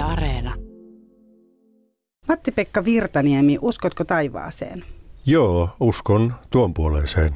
[0.00, 0.54] Yle Areena.
[2.28, 4.84] Matti-Pekka Virtaniemi, uskotko taivaaseen?
[5.26, 7.34] Joo, uskon tuon puoleiseen.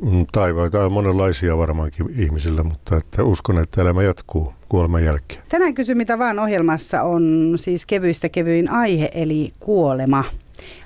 [0.00, 5.42] Mm, Taivaita on monenlaisia varmaankin ihmisillä, mutta että uskon, että elämä jatkuu kuoleman jälkeen.
[5.48, 10.24] Tänään kysy mitä vaan ohjelmassa on siis kevyistä kevyin aihe, eli kuolema.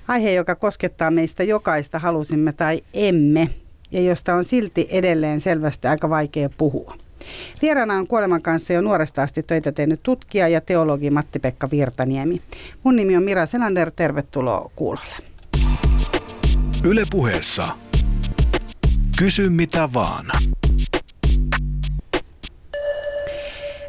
[0.09, 3.49] Aihe, joka koskettaa meistä jokaista, halusimme tai emme,
[3.91, 6.95] ja josta on silti edelleen selvästi aika vaikea puhua.
[7.63, 12.41] Vieraana on kuoleman kanssa jo nuoresta asti töitä tehnyt tutkija ja teologi Matti-Pekka Virtaniemi.
[12.83, 15.17] Mun nimi on Mira Selander, tervetuloa kuulolle.
[16.85, 17.69] Yle puheessa.
[19.19, 20.27] Kysy mitä vaan.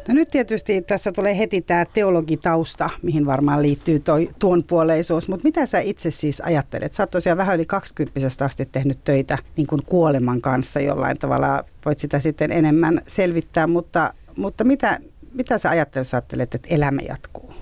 [0.08, 5.44] No nyt tietysti tässä tulee heti tämä teologitausta, mihin varmaan liittyy toi, tuon puoleisuus, mutta
[5.44, 6.94] mitä sä itse siis ajattelet?
[6.94, 11.64] Sä oot tosiaan vähän yli 20 asti tehnyt töitä niin kuin kuoleman kanssa jollain tavalla,
[11.84, 14.98] voit sitä sitten enemmän selvittää, mutta, mutta mitä,
[15.34, 17.54] mitä sä ajattelet, sä ajattelet, että elämä jatkuu?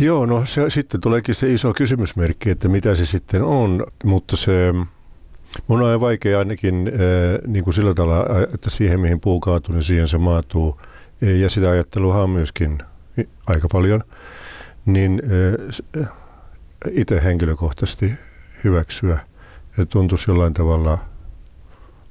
[0.00, 4.74] Joo, no se, sitten tuleekin se iso kysymysmerkki, että mitä se sitten on, mutta se
[5.66, 6.92] mun on vaikea ainakin äh,
[7.46, 10.80] niin kuin sillä tavalla, että siihen mihin puu kaatuu, niin siihen se maatuu.
[11.20, 12.78] Ja sitä ajattelua on myöskin
[13.46, 14.04] aika paljon.
[14.86, 15.22] Niin
[16.90, 18.12] itse henkilökohtaisesti
[18.64, 19.20] hyväksyä,
[19.68, 20.98] että tuntuisi jollain tavalla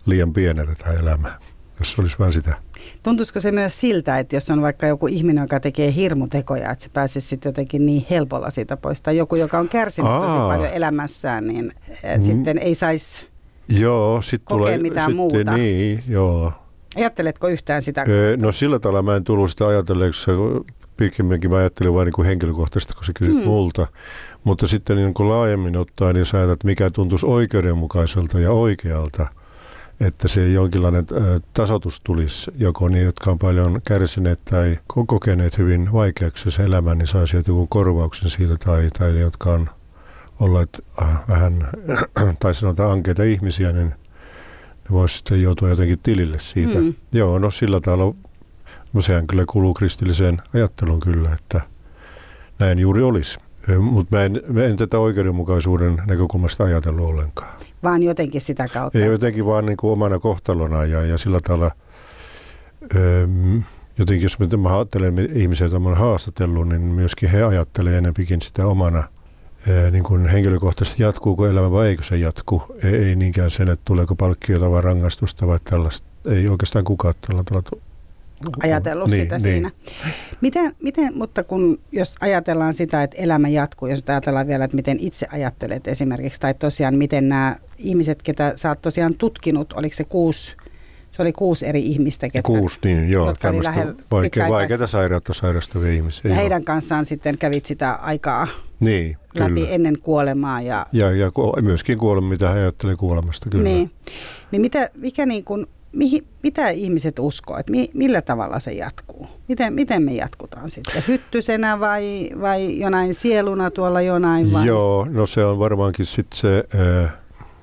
[0.05, 1.39] liian pieneltä tämä elämä,
[1.79, 2.55] jos olisi vain sitä.
[3.03, 6.89] Tuntuisiko se myös siltä, että jos on vaikka joku ihminen, joka tekee hirmutekoja, että se
[6.89, 10.21] pääsisi sitten jotenkin niin helpolla siitä pois, tai joku, joka on kärsinyt Aa.
[10.21, 11.73] tosi paljon elämässään, niin
[12.15, 12.21] mm.
[12.21, 13.27] sitten ei saisi
[13.69, 15.57] Joo, sit kokea tulee, mitään sitten, muuta.
[15.57, 16.53] Niin, joo.
[16.95, 18.05] Ajatteletko yhtään sitä?
[18.07, 20.31] Öö, no sillä tavalla mä en tullut sitä ajatelleeksi,
[20.97, 23.43] pikemminkin mä ajattelin vain niin henkilökohtaisesti, kun sä kysyt mm.
[23.43, 23.87] multa.
[24.43, 29.27] Mutta sitten niin kuin laajemmin ottaen, niin sä että mikä tuntuisi oikeudenmukaiselta ja oikealta,
[29.99, 31.05] että se jonkinlainen
[31.53, 37.07] tasotus tulisi, joko niin, jotka on paljon kärsineet tai kokeneet hyvin vaikeaksi se elämä, niin
[37.07, 39.69] saisi joku korvauksen siitä, tai, tai ne, jotka on
[40.39, 41.67] olleet äh, vähän,
[42.39, 43.93] tai sanotaan ankeita ihmisiä, niin
[44.89, 46.79] ne voisi sitten joutua jotenkin tilille siitä.
[46.79, 46.93] Mm.
[47.11, 48.15] Joo, no sillä tavalla,
[48.93, 51.61] no sehän kyllä kuuluu kristilliseen ajatteluun kyllä, että
[52.59, 53.39] näin juuri olisi.
[53.79, 57.55] Mutta mä en, mä en tätä oikeudenmukaisuuden näkökulmasta ajatellut ollenkaan.
[57.83, 58.99] Vaan jotenkin sitä kautta?
[58.99, 61.71] Ei jotenkin vaan niin kuin omana kohtalona ja, ja sillä tavalla,
[62.95, 63.63] öm,
[63.97, 69.03] jotenkin jos mä ajattelen ihmisiä, joita olen haastatellut, niin myöskin he ajattelevat enempikin sitä omana–
[69.91, 72.63] niin kuin henkilökohtaisesti jatkuuko elämä vai eikö se jatku.
[72.83, 76.07] Ei, ei niinkään sen, että tuleeko palkkiota vai rangaistusta vai tällaista.
[76.25, 77.87] Ei oikeastaan kukaan tällä tavalla
[78.63, 79.43] ajatellut niin, sitä niin.
[79.43, 79.71] siinä.
[80.41, 84.99] Miten, miten, mutta kun jos ajatellaan sitä, että elämä jatkuu, jos ajatellaan vielä, että miten
[84.99, 90.03] itse ajattelet esimerkiksi, tai tosiaan miten nämä ihmiset, ketä sä oot tosiaan tutkinut, oliko se
[90.03, 90.55] kuusi,
[91.17, 96.21] se oli kuusi eri ihmistä, ketä, kuusi, niin, joo, tämmöistä vaikea, vaikeita sairautta sairastavia ihmisiä.
[96.23, 96.41] Ja joo.
[96.41, 98.47] heidän kanssaan sitten kävit sitä aikaa
[98.79, 99.69] niin, läpi kyllä.
[99.69, 100.61] ennen kuolemaa.
[100.61, 103.63] Ja, ja, ja myöskin kuolema, mitä he ajattelee kuolemasta, kyllä.
[103.63, 103.91] Niin,
[104.51, 109.27] niin mitä, mikä niin kuin, mihin, mitä ihmiset uskoo, että mi, millä tavalla se jatkuu?
[109.47, 111.03] Miten, miten me jatkutaan sitten?
[111.07, 114.53] Hyttysenä vai, vai jonain sieluna tuolla jonain?
[114.53, 114.67] Vai?
[114.67, 116.63] Joo, no se on varmaankin sitten se...
[117.03, 117.13] Äh,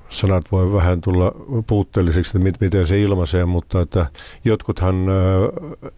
[0.09, 1.31] sanat voi vähän tulla
[1.67, 4.05] puutteellisiksi, että miten se ilmaisee, mutta että
[4.45, 5.05] jotkuthan,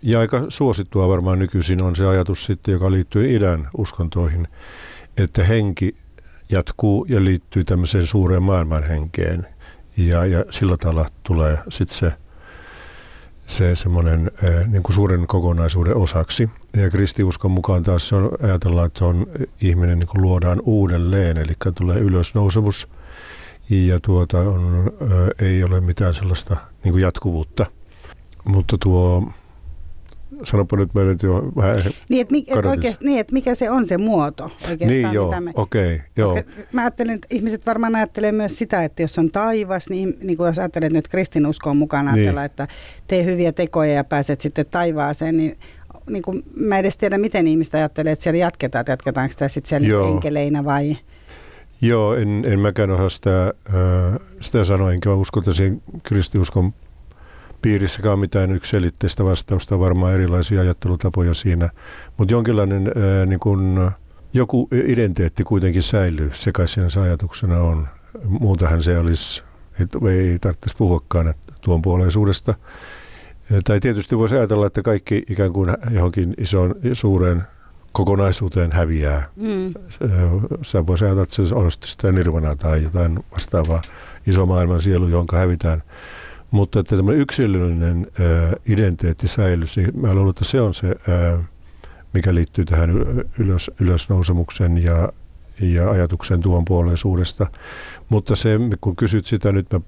[0.01, 4.47] ja aika suosittua varmaan nykyisin on se ajatus sitten, joka liittyy idän uskontoihin,
[5.17, 5.95] että henki
[6.49, 9.47] jatkuu ja liittyy tämmöiseen suureen maailman henkeen.
[9.97, 12.13] Ja, ja sillä tavalla tulee sitten se,
[13.47, 14.31] se semmoinen
[14.67, 16.49] niin kuin suuren kokonaisuuden osaksi.
[16.75, 19.25] Ja kristiuskon mukaan taas se on, ajatellaan, että on
[19.61, 22.87] ihminen niin kuin luodaan uudelleen, eli tulee ylösnousemus
[23.69, 24.91] ja tuota on,
[25.41, 27.65] ei ole mitään sellaista niin kuin jatkuvuutta.
[28.45, 29.31] Mutta tuo
[30.43, 31.75] Sanopa nyt meidät jo vähän
[32.09, 34.89] niin, että, mi, että oikeasti, niin, että mikä se on se muoto oikeastaan.
[34.89, 36.01] Niin joo, me, okei.
[36.19, 40.37] Okay, mä ajattelen, että ihmiset varmaan ajattelee myös sitä, että jos on taivas, niin, niin
[40.37, 42.15] kuin jos ajattelet nyt kristinuskoon mukaan niin.
[42.15, 42.67] ajatella, että
[43.07, 45.57] tee hyviä tekoja ja pääset sitten taivaaseen, niin
[46.09, 49.69] niin kuin mä edes tiedä, miten ihmiset ajattelee, että siellä jatketaan, että jatketaanko sitä sitten
[49.69, 50.11] siellä Joo.
[50.11, 50.97] enkeleinä vai...
[51.81, 56.73] Joo, en, en mäkään osaa sitä, äh, sitä sanoa, enkä usko, että siinä kristiuskon
[57.61, 61.69] piirissäkään mitään yksilitteistä vastausta, varmaan erilaisia ajattelutapoja siinä,
[62.17, 63.91] mutta jonkinlainen ää, niin kun,
[64.33, 67.87] joku identiteetti kuitenkin säilyy, se kai siinä se ajatuksena on.
[68.23, 69.43] Muutahan se olisi,
[69.79, 72.53] että ei tarvitsisi puhuakaan että tuon puoleisuudesta.
[73.63, 77.43] Tai tietysti voisi ajatella, että kaikki ikään kuin johonkin isoon, suureen
[77.97, 79.29] kokonaisuuteen häviää.
[79.35, 79.73] Mm.
[80.61, 83.81] Sä voisi ajatella, että se on sitä nirvana tai jotain vastaavaa
[84.27, 85.83] iso maailman sielu, jonka hävitään.
[86.51, 91.43] Mutta että tämä yksilöllinen ää, identiteetti säilyisi, niin mä luulen, että se on se, ää,
[92.13, 92.89] mikä liittyy tähän
[93.39, 95.09] ylös, ylösnousemuksen ja,
[95.61, 97.47] ja ajatuksen tuon puoleisuudesta.
[98.09, 99.79] Mutta se, kun kysyt sitä, nyt mä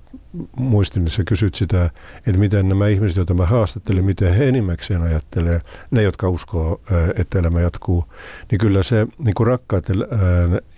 [0.58, 5.02] muistin, että sä kysyt sitä, että miten nämä ihmiset, joita mä haastattelin, miten he enimmäkseen
[5.02, 5.60] ajattelee,
[5.92, 6.82] ne, jotka uskoo,
[7.16, 8.06] että elämä jatkuu,
[8.52, 9.98] niin kyllä se niin kuin rakkaiden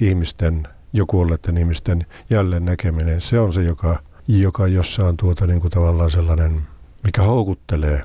[0.01, 5.61] ihmisten, jo kuolleiden ihmisten jälleen näkeminen, se on se, joka, joka jossa on tuota niin
[5.61, 6.61] kuin tavallaan sellainen,
[7.03, 8.03] mikä houkuttelee.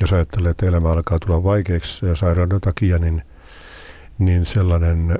[0.00, 3.22] Jos ajattelee, että elämä alkaa tulla vaikeaksi ja sairauden takia, niin,
[4.18, 5.18] niin sellainen,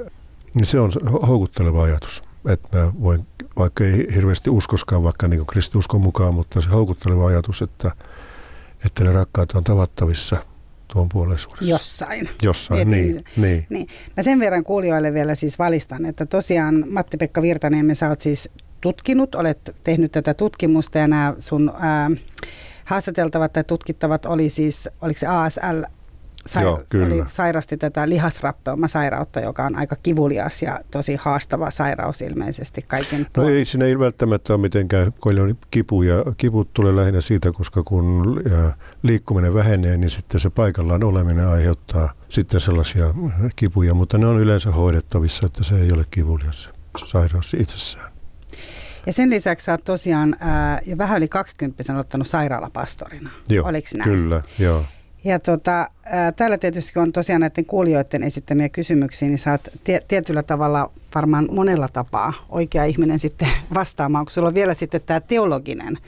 [0.55, 0.93] niin se on
[1.27, 3.27] houkutteleva ajatus että mä voin,
[3.61, 7.91] vaikka ei hirveästi uskoskaan vaikka niin kristiuskon mukaan, mutta se houkutteleva ajatus, että,
[8.87, 10.37] että ne rakkaat on tavattavissa
[10.93, 11.71] tuon puoleisuudessa.
[11.71, 12.29] Jossain.
[12.43, 13.67] Jossain, niin, niin, niin.
[13.69, 13.87] niin.
[14.17, 18.49] Mä sen verran kuulijoille vielä siis valistan, että tosiaan Matti-Pekka Virtanen, sä oot siis
[18.81, 22.11] tutkinut, olet tehnyt tätä tutkimusta ja nämä sun ää,
[22.85, 25.83] haastateltavat tai tutkittavat oli siis, oliko se ASL
[26.47, 27.07] sai, Joo, kyllä.
[27.07, 33.49] Oli, sairasti tätä lihasrappeumasairautta, joka on aika kivulias ja tosi haastava sairaus ilmeisesti kaiken No
[33.49, 37.83] ei siinä ei välttämättä ole mitenkään, kun on kipu ja kiput tulee lähinnä siitä, koska
[37.83, 38.41] kun
[39.03, 43.15] liikkuminen vähenee, niin sitten se paikallaan oleminen aiheuttaa sitten sellaisia
[43.57, 46.71] kipuja, mutta ne on yleensä hoidettavissa, että se ei ole kivulias
[47.07, 48.13] sairaus itsessään.
[49.07, 53.31] Ja sen lisäksi sä oot tosiaan ää, jo vähän yli 20 ottanut sairaalapastorina.
[53.49, 54.11] Joo, Oliko näin?
[54.11, 54.85] kyllä, joo.
[55.25, 60.43] Ja tota, ää, täällä tietysti on tosiaan näiden kuulijoiden esittämiä kysymyksiä, niin saat tie, tietyllä
[60.43, 65.99] tavalla varmaan monella tapaa oikea ihminen sitten vastaamaan, kun sulla on vielä sitten tämä teologinen,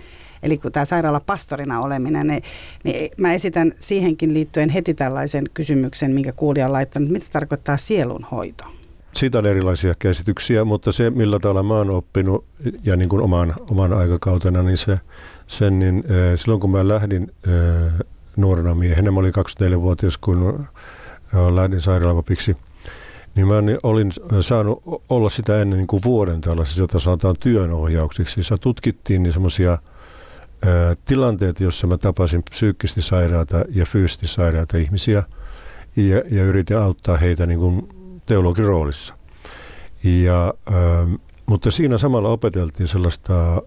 [0.43, 2.43] eli kun tämä sairaala pastorina oleminen, niin,
[2.85, 8.65] niin mä esitän siihenkin liittyen heti tällaisen kysymyksen, minkä kuulija on laittanut, mitä tarkoittaa sielunhoito?
[9.13, 12.45] Siitä on erilaisia käsityksiä, mutta se millä tavalla mä oon oppinut
[12.85, 14.99] ja niin kuin oman, oman aikakautena, niin se,
[15.47, 16.05] sen, niin,
[16.37, 17.93] silloin kun mä lähdin äh,
[18.37, 19.11] nuorena miehenä.
[19.11, 20.67] Mä olin 24-vuotias, kun
[21.55, 22.57] lähdin sairaalavapiksi.
[23.35, 28.41] Niin mä olin saanut olla sitä ennen niin kuin vuoden tällaisessa, jota sanotaan työnohjauksiksi.
[28.41, 29.79] Jossa tutkittiin niin semmoisia
[31.05, 35.23] tilanteita, joissa mä tapasin psyykkisesti sairaata ja fyysisesti sairaata ihmisiä
[35.97, 37.89] ja, ja yritin auttaa heitä niin kuin
[38.27, 39.15] teologin roolissa.
[40.05, 40.55] Ja,
[41.47, 43.63] mutta siinä samalla opeteltiin sellaista,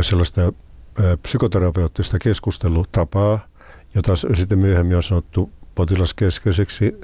[0.00, 0.52] sellaista
[1.22, 3.38] psykoterapeuttista keskustelutapaa,
[3.94, 7.00] jota sitten myöhemmin on sanottu potilaskeskeiseksi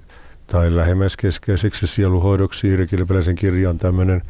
[0.47, 2.69] tai lähemmäiskeskeiseksi sieluhoidoksi.
[2.69, 4.23] Iiri Kilpeläisen kirja on tämmöinen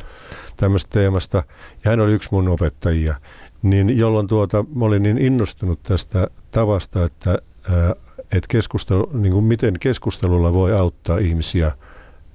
[0.56, 1.42] tämmöistä teemasta.
[1.84, 3.14] Ja hän oli yksi mun opettajia.
[3.62, 7.38] Niin jolloin tuota, mä olin niin innostunut tästä tavasta, että,
[8.18, 11.72] että keskustelu, niin kuin miten keskustelulla voi auttaa ihmisiä,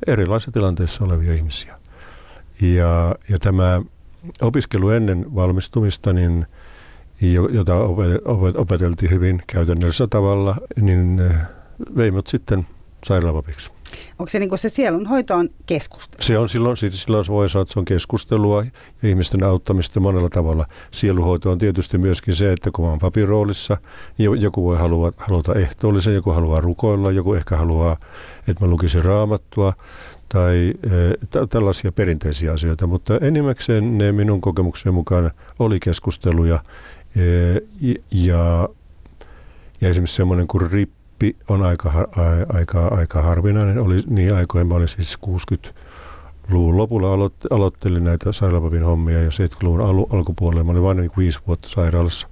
[0.08, 1.80] erilaisissa tilanteissa olevia ihmisiä.
[2.62, 3.82] Ja, ja tämä
[4.42, 6.46] opiskelu ennen valmistumista, niin–
[7.52, 7.76] jota
[8.58, 11.36] opeteltiin hyvin käytännöllisellä tavalla, niin eh,
[11.98, 12.68] vei mut sitten
[13.06, 13.72] sairaalavapiksi.
[14.20, 16.24] Onko se niin se sielunhoito on keskustelu?
[16.24, 18.64] Se on silloin, silloin voi sanoa, että se on keskustelua
[19.04, 20.66] ja ihmisten auttamista monella tavalla.
[20.92, 23.78] Sieluhoito on tietysti myöskin se, että kun on papin roolissa,
[24.18, 27.98] niin joku voi halua, haluta ehtoollisen, joku haluaa rukoilla, joku ehkä haluaa,
[28.48, 29.74] että mä lukisin raamattua
[30.30, 32.88] tai e, tällaisia perinteisiä asioita.
[32.88, 36.60] Mutta enimmäkseen ne minun kokemukseni mukaan oli keskusteluja
[38.12, 38.70] ja,
[39.82, 42.08] ja esimerkiksi semmoinen kuin rippi on aika,
[42.54, 43.80] aika, aika harvinainen.
[43.80, 49.82] Oli niin aikoina, mä olin siis 60-luvun lopulla aloit, aloittelin näitä sairaalapapin hommia ja 70-luvun
[49.82, 52.28] al, alkupuolella mä olin vain niin viisi vuotta sairaalassa.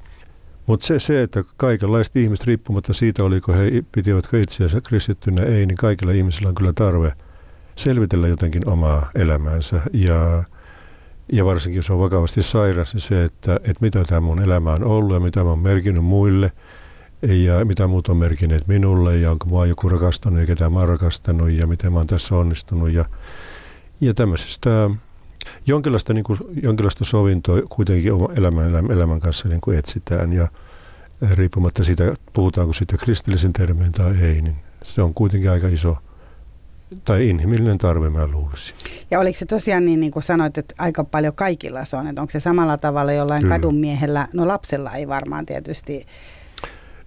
[0.68, 5.78] Mutta se, se, että kaikenlaiset ihmiset, riippumatta siitä, oliko he, pitivätkö itseänsä kristittynä ei, niin
[5.78, 7.14] kaikilla ihmisillä on kyllä tarve
[7.76, 9.82] selvitellä jotenkin omaa elämäänsä.
[9.94, 10.44] Ja
[11.32, 14.84] ja varsinkin jos on vakavasti sairas, niin se, että, että mitä tämä mun elämä on
[14.84, 16.52] ollut ja mitä mä oon merkinnyt muille
[17.22, 20.88] ja mitä muut on merkineet minulle ja onko mua joku rakastanut ja ketä mä oon
[20.88, 22.92] rakastanut ja miten mä oon tässä onnistunut.
[22.92, 23.06] Ja,
[24.02, 24.90] ja tämmöisestä
[25.68, 30.48] jonkinlaista, niin kuin, jonkinlaista sovintoa kuitenkin elämän, elämän kanssa niin kuin etsitään ja
[31.32, 35.98] riippumatta siitä, puhutaanko siitä kristillisen termeen tai ei, niin se on kuitenkin aika iso–
[37.06, 38.76] tai inhimillinen tarve, mä luulisin.
[39.12, 42.22] Ja oliko se tosiaan niin, niin kuin sanoit, että aika paljon kaikilla se on, että
[42.22, 43.56] onko se samalla tavalla jollain kyllä.
[43.56, 46.06] kadunmiehellä, no lapsella ei varmaan tietysti.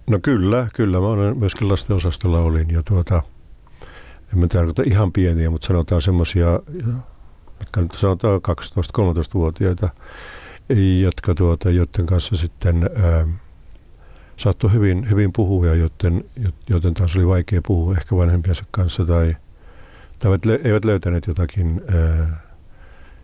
[0.09, 3.21] No kyllä, kyllä, mä olen myöskin lastenosastolla olin ja tuota,
[4.33, 6.47] en mä tarkoita ihan pieniä, mutta sanotaan semmoisia,
[7.59, 8.41] jotka nyt sanotaan
[8.99, 9.89] 12-13-vuotiaita,
[11.01, 13.27] jotka tuota, joiden kanssa sitten ää,
[14.37, 16.23] saattoi hyvin, hyvin puhua joten,
[16.69, 19.35] joten taas oli vaikea puhua ehkä vanhempiensa kanssa tai
[20.23, 21.81] tai eivät löytäneet jotakin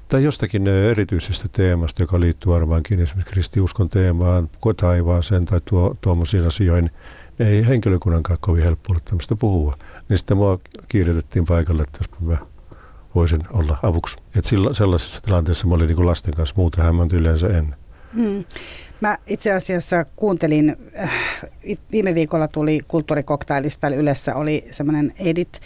[0.07, 6.91] tai jostakin erityisestä teemasta, joka liittyy varmaankin esimerkiksi kristiuskon teemaan, taivaaseen tai tuo, tuommoisiin asioihin,
[7.39, 9.75] ei henkilökunnankaan kovin helppo ollut tämmöistä puhua.
[10.09, 12.37] Niin sitten mua kiiretettiin paikalle, että jos mä
[13.15, 14.17] voisin olla avuksi.
[14.35, 17.75] Et sillä, sellaisessa tilanteessa mä olin niin lasten kanssa, muuten hämmäntyi yleensä ennen.
[18.15, 18.45] Hmm.
[19.01, 21.11] Mä itse asiassa kuuntelin, äh,
[21.91, 25.59] viime viikolla tuli kulttuurikoktailista, eli Ylessä oli semmoinen edit,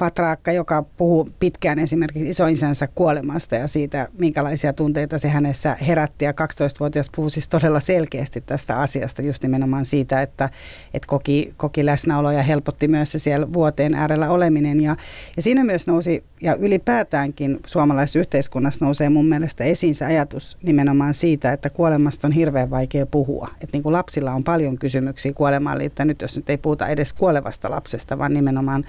[0.00, 6.24] Patraakka, joka puhuu pitkään esimerkiksi isoisänsä kuolemasta ja siitä, minkälaisia tunteita se hänessä herätti.
[6.24, 10.48] Ja 12-vuotias puhui siis todella selkeästi tästä asiasta, just nimenomaan siitä, että,
[10.94, 14.80] että koki, koki läsnäolo ja helpotti myös se siellä vuoteen äärellä oleminen.
[14.80, 14.96] Ja,
[15.36, 21.14] ja siinä myös nousi, ja ylipäätäänkin suomalaisessa yhteiskunnassa nousee mun mielestä esiin se ajatus nimenomaan
[21.14, 23.48] siitä, että kuolemasta on hirveän vaikea puhua.
[23.52, 27.12] Että niin kuin lapsilla on paljon kysymyksiä kuolemaan liittyen, nyt jos nyt ei puhuta edes
[27.12, 28.84] kuolevasta lapsesta, vaan nimenomaan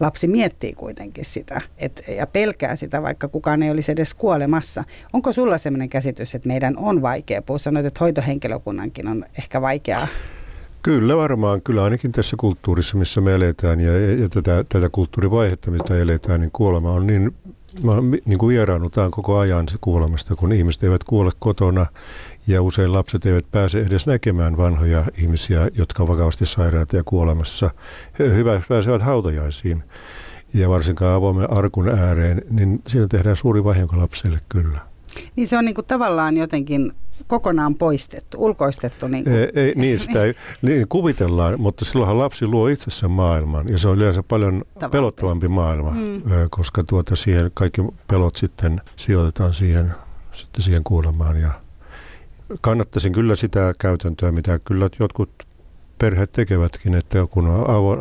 [0.00, 4.84] lapsi miettii kuitenkin sitä et, ja pelkää sitä, vaikka kukaan ei olisi edes kuolemassa.
[5.12, 7.58] Onko sulla sellainen käsitys, että meidän on vaikea puhua?
[7.58, 10.06] Sanoit, että hoitohenkilökunnankin on ehkä vaikeaa.
[10.82, 15.98] Kyllä varmaan, kyllä ainakin tässä kulttuurissa, missä me eletään ja, ja tätä, tätä kulttuurivaihetta, mitä
[15.98, 17.34] eletään, niin kuolema on niin,
[18.26, 21.86] niin kuin vieraannutaan koko ajan kuolemasta, kun ihmiset eivät kuole kotona
[22.46, 27.70] ja usein lapset eivät pääse edes näkemään vanhoja ihmisiä, jotka ovat vakavasti sairaita ja kuolemassa.
[28.18, 29.82] He hyvä pääsevät hautajaisiin
[30.54, 34.78] ja varsinkaan avoimen arkun ääreen, niin siinä tehdään suuri vahinko lapselle kyllä.
[35.36, 36.92] Niin se on niin kuin tavallaan jotenkin
[37.26, 39.08] kokonaan poistettu, ulkoistettu.
[39.08, 39.36] Niin, kuin.
[39.36, 43.88] Ei, ei, niin sitä ei, niin kuvitellaan, mutta silloinhan lapsi luo itsessä maailman ja se
[43.88, 44.90] on yleensä paljon Tavallaan.
[44.90, 46.22] pelottavampi maailma, mm.
[46.50, 49.94] koska tuota siihen kaikki pelot sitten sijoitetaan siihen,
[50.32, 51.50] sitten siihen kuolemaan ja
[52.60, 55.30] kannattaisin kyllä sitä käytäntöä, mitä kyllä jotkut
[55.98, 57.48] perheet tekevätkin, että kun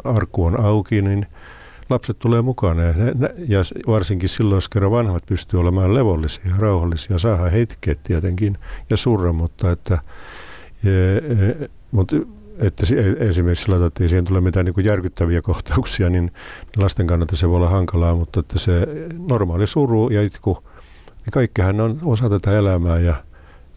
[0.04, 1.26] arkku on auki, niin
[1.90, 2.78] lapset tulee mukaan.
[2.78, 2.86] Ja,
[3.48, 8.58] ja varsinkin silloin, jos kerran vanhat pystyy olemaan levollisia ja rauhallisia, saa hetket tietenkin
[8.90, 10.00] ja surra, mutta että,
[10.84, 12.16] ja, mutta
[12.60, 12.84] että
[13.20, 16.32] esimerkiksi sillä että ei siihen tule mitään niin järkyttäviä kohtauksia, niin
[16.78, 18.88] lasten kannalta se voi olla hankalaa, mutta että se
[19.28, 20.64] normaali suru ja itku,
[21.08, 23.16] niin kaikkihan on osa tätä elämää ja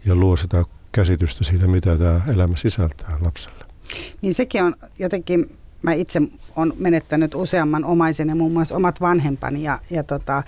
[0.04, 3.64] ja luo sitä käsitystä siitä, mitä tämä elämä sisältää lapselle.
[4.22, 6.22] Niin sekin on jotenkin, mä itse
[6.56, 10.42] olen menettänyt useamman omaisen ja muun muassa omat vanhempani ja, ja tota,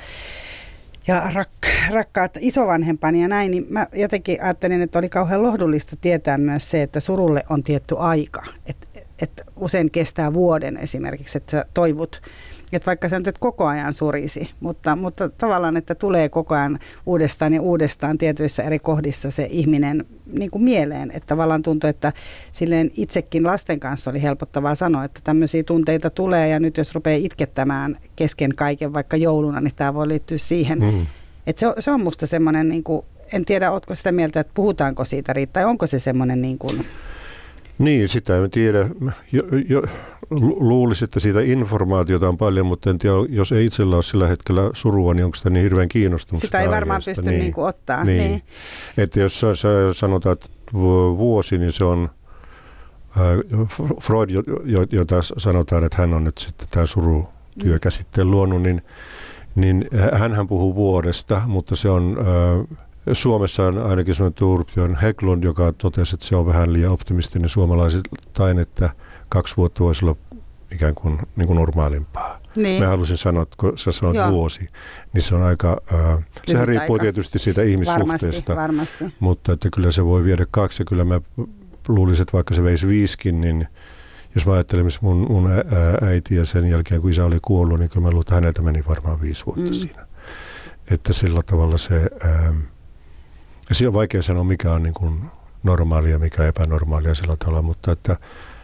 [1.07, 1.49] ja rak,
[1.91, 6.83] rakkaat isovanhempani ja näin, niin mä jotenkin ajattelin, että oli kauhean lohdullista tietää myös se,
[6.83, 8.45] että surulle on tietty aika.
[8.67, 8.87] Että
[9.23, 12.23] et usein kestää vuoden esimerkiksi, että sä toivot
[12.76, 17.54] että vaikka sä nyt koko ajan surisi, mutta, mutta tavallaan, että tulee koko ajan uudestaan
[17.54, 20.04] ja uudestaan tietyissä eri kohdissa se ihminen
[20.38, 21.11] niin kuin mieleen.
[21.11, 22.12] Että tavallaan tuntuu, että
[22.52, 27.19] silleen itsekin lasten kanssa oli helpottavaa sanoa, että tämmöisiä tunteita tulee ja nyt jos rupeaa
[27.21, 30.81] itkettämään kesken kaiken vaikka jouluna, niin tämä voi liittyä siihen.
[30.81, 31.07] Mm.
[31.47, 34.52] Että se, on, se on musta semmoinen, niin kuin, en tiedä, ootko sitä mieltä, että
[34.54, 36.87] puhutaanko siitä riittää, onko se semmoinen niin kuin...
[37.78, 38.88] Niin, sitä en tiedä.
[39.33, 39.83] Jo, jo,
[40.61, 44.71] luulisi, että siitä informaatiota on paljon, mutta en tiedä, jos ei itsellä ole sillä hetkellä
[44.73, 47.40] surua, niin onko sitä niin hirveän kiinnostunut Sitä ei varmaan pysty niin.
[47.40, 48.04] Niin kuin ottaa.
[48.04, 48.25] Niin.
[48.25, 48.43] niin.
[48.97, 49.43] Että jos
[49.93, 50.49] sanotaan, että
[51.16, 52.11] vuosi, niin se on
[53.11, 53.69] äh,
[54.02, 54.31] Freud,
[54.90, 58.83] jota sanotaan, että hän on nyt sitten tämä surutyökäsitteen luonut, niin,
[59.54, 62.78] niin hän puhuu vuodesta, mutta se on äh,
[63.13, 68.59] Suomessa on ainakin sellainen Turbjörn Heglund, joka totesi, että se on vähän liian optimistinen suomalaisittain,
[68.59, 68.91] että
[69.29, 70.17] kaksi vuotta voisi olla
[70.73, 72.41] ikään kuin, niin kuin normaalimpaa.
[72.57, 72.83] Niin.
[72.83, 74.31] Mä halusin sanoa, että kun sä sanoit Joo.
[74.31, 74.69] vuosi,
[75.13, 77.03] niin se on aika, äh, sehän riippuu aika.
[77.03, 79.17] tietysti siitä ihmissuhteesta, varmasti, varmasti.
[79.21, 81.21] mutta että kyllä se voi viedä kaksi ja kyllä mä
[81.89, 83.69] luulisin, että vaikka se veisi viiskin, niin
[84.35, 85.51] jos mä ajattelen mun, mun
[86.03, 88.85] äiti ja sen jälkeen kun isä oli kuollut, niin kyllä mä luulen, että häneltä meni
[88.89, 89.73] varmaan viisi vuotta mm.
[89.75, 90.07] siinä.
[90.91, 92.57] Että sillä tavalla se, ähm,
[93.68, 95.21] ja siinä on vaikea sanoa mikä on niin kuin
[95.62, 98.16] normaalia ja mikä epänormaalia sillä tavalla, mutta että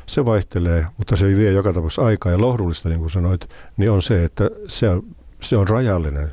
[0.07, 2.33] se vaihtelee, mutta se ei vie joka tapauksessa aikaa.
[2.33, 5.03] Ja lohdullista, niin kuin sanoit, niin on se, että se on,
[5.41, 6.33] se on rajallinen.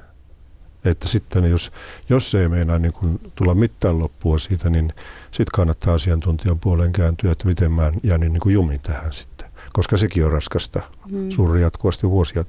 [0.86, 1.72] Että sitten jos,
[2.10, 4.94] jos se ei meinaa niin kuin tulla mitään loppua siitä, niin
[5.32, 9.48] sitten kannattaa asiantuntijan puoleen kääntyä, että miten mä jäänyt niin kuin jumin tähän sitten.
[9.74, 10.82] Koska sekin on raskasta,
[11.12, 11.30] mm.
[11.30, 12.46] suuri jatkuvasti vuosia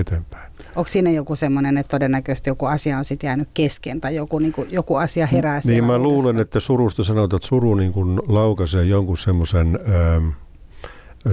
[0.00, 0.52] eteenpäin.
[0.76, 4.52] Onko siinä joku semmoinen, että todennäköisesti joku asia on sitten jäänyt kesken tai joku, niin
[4.52, 8.84] kuin, joku asia herää Niin mä luulen, että surusta sanotaan, että suru niin kuin laukaisee
[8.84, 9.78] jonkun semmoisen...
[9.88, 10.28] Ähm,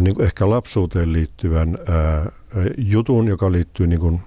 [0.02, 2.32] niin ehkä lapsuuteen liittyvän ää,
[2.78, 4.20] jutun, joka liittyy niin kuin,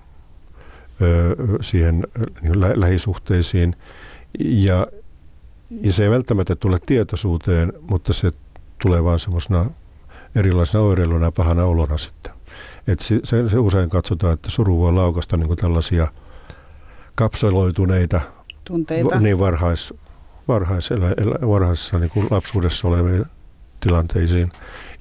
[1.03, 1.09] ää,
[1.61, 2.07] siihen
[2.43, 3.75] niin kuin lä- lähisuhteisiin.
[4.39, 4.87] Ja,
[5.83, 8.31] ja se ei välttämättä tule tietoisuuteen, mutta se
[8.83, 9.71] tulee vaan semmoisena
[10.35, 12.36] erilaisena oireiluna ja pahana olona sitten.
[12.87, 16.09] Et se, se, se usein katsotaan, että suru voi laukasta niin kuin tällaisia
[17.15, 18.21] kapseloituneita
[18.65, 19.21] tunteita.
[19.21, 19.95] niin varhais,
[20.49, 20.91] varhais,
[21.49, 23.27] varhaisessa niin kuin lapsuudessa olevia
[23.81, 24.53] tilanteisiin.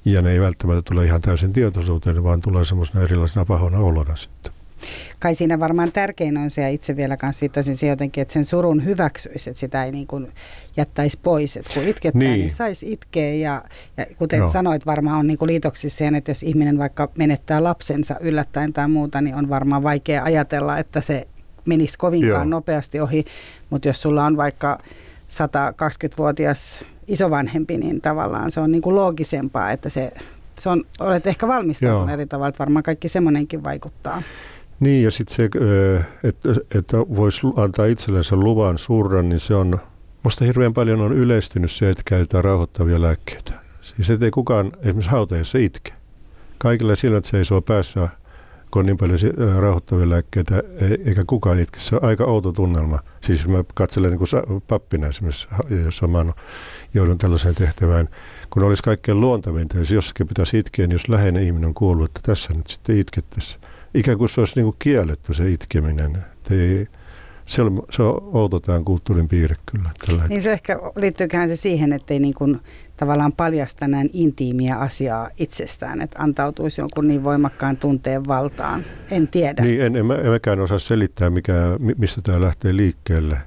[0.04, 4.52] Ja ne ei välttämättä tule ihan täysin tietoisuuteen, vaan tulee semmoisena erilaisena pahona olona sitten.
[5.18, 8.44] Kai siinä varmaan tärkein on se, ja itse vielä kanssa viittasin siihen jotenkin, että sen
[8.44, 10.28] surun hyväksyisi, että sitä ei niin kuin
[10.76, 11.56] jättäisi pois.
[11.56, 13.34] Että kun itkettää, niin, niin saisi itkeä.
[13.34, 13.64] Ja,
[13.96, 14.48] ja kuten Joo.
[14.48, 18.88] sanoit, varmaan on niin kuin liitoksissa siihen, että jos ihminen vaikka menettää lapsensa yllättäen tai
[18.88, 21.26] muuta, niin on varmaan vaikea ajatella, että se
[21.64, 22.44] menisi kovinkaan Joo.
[22.44, 23.24] nopeasti ohi.
[23.70, 24.78] Mutta jos sulla on vaikka
[25.28, 30.12] 120-vuotias isovanhempi, niin tavallaan se on niin kuin loogisempaa, että se,
[30.58, 34.22] se on, olet ehkä valmistautunut eri tavalla, että varmaan kaikki semmoinenkin vaikuttaa.
[34.80, 35.44] Niin ja sitten se,
[36.24, 39.80] että, että voisi antaa itsellensä luvan surra, niin se on,
[40.22, 43.52] musta hirveän paljon on yleistynyt se, että käytetään rauhoittavia lääkkeitä.
[43.80, 45.92] Siis ettei kukaan esimerkiksi hautajassa itke.
[46.58, 48.08] Kaikilla silmät seisoo päässä,
[48.70, 49.18] kun on niin paljon
[49.58, 51.80] rauhoittavia lääkkeitä, e, eikä kukaan itke.
[51.80, 52.98] Se on aika outo tunnelma.
[53.20, 55.48] Siis mä katselen niin pappina esimerkiksi,
[55.84, 56.32] jos mä
[56.94, 58.08] joudun tällaiseen tehtävään,
[58.50, 62.20] kun olisi kaikkein luontavinta, jos jossakin pitäisi itkeä, niin jos läheinen ihminen on kuollut, että
[62.22, 63.60] tässä nyt sitten itkettäisiin
[63.96, 66.24] ikään kuin se olisi niin kuin kielletty se itkeminen.
[66.50, 66.86] Ei,
[67.46, 69.90] se, on, se on outo tämä kulttuurin piirre kyllä.
[70.06, 72.60] Tällä niin se ehkä liittyyköhän se siihen, että ei niin kuin
[72.96, 78.84] tavallaan paljasta näin intiimiä asiaa itsestään, että antautuisi jonkun niin voimakkaan tunteen valtaan.
[79.10, 79.62] En tiedä.
[79.62, 81.52] Niin, en, en, en mäkään osaa selittää, mikä,
[81.98, 83.38] mistä tämä lähtee liikkeelle.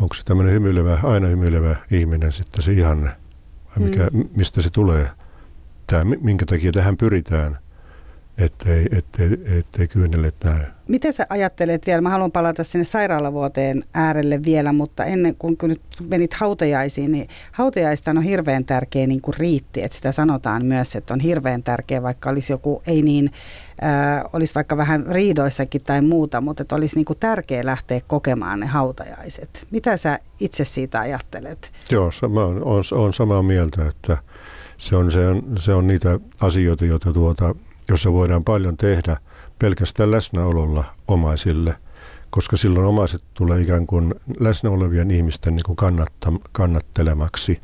[0.00, 3.10] Onko se tämmöinen hymyilevä, aina hymyilevä ihminen sitten se ihanne?
[3.70, 4.28] Vai mikä, mm.
[4.36, 5.10] mistä se tulee?
[5.86, 7.58] Tämä, minkä takia tähän pyritään–
[8.40, 10.64] ettei, ettei, ettei kyynelet näy.
[10.88, 15.80] Miten sä ajattelet vielä, mä haluan palata sinne sairaalavuoteen äärelle vielä, mutta ennen kuin nyt
[16.08, 21.14] menit hautajaisiin, niin hautajaista on hirveän tärkeä niin kuin riitti, että sitä sanotaan myös, että
[21.14, 23.30] on hirveän tärkeä, vaikka olisi joku, ei niin,
[23.84, 28.60] äh, olisi vaikka vähän riidoissakin tai muuta, mutta että olisi niin kuin tärkeä lähteä kokemaan
[28.60, 29.66] ne hautajaiset.
[29.70, 31.72] Mitä sä itse siitä ajattelet?
[31.90, 34.18] Joo, mä oon, on, on samaa mieltä, että
[34.78, 37.54] se on, se on, se on niitä asioita, joita tuota,
[37.88, 39.16] jossa voidaan paljon tehdä
[39.58, 41.76] pelkästään läsnäololla omaisille,
[42.30, 47.62] koska silloin omaiset tulee ikään kuin läsnä olevien ihmisten niin kuin kannatta, kannattelemaksi.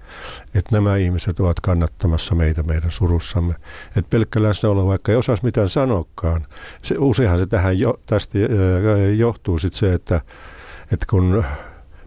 [0.55, 3.55] Että nämä ihmiset ovat kannattamassa meitä meidän surussamme.
[3.89, 6.47] Että pelkkä läsnäolo, vaikka ei osaisi mitään sanokaan,
[6.83, 8.39] se, useinhan se tähän jo, tästä
[9.17, 10.21] johtuu sitten se, että,
[10.93, 11.45] että kun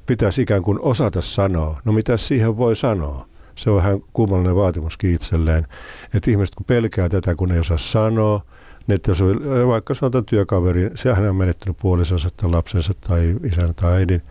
[0.05, 3.29] pitäisi ikään kuin osata sanoa, no mitä siihen voi sanoa?
[3.59, 5.67] Se on vähän kummallinen vaatimuskin itselleen.
[6.13, 8.43] Että ihmiset kun pelkää tätä, kun ei osaa sanoa,
[8.87, 13.75] niin että jos on, vaikka sanotaan työkaveri, sehän on menettänyt puolisonsa tai lapsensa tai isän
[13.75, 14.21] tai äidin,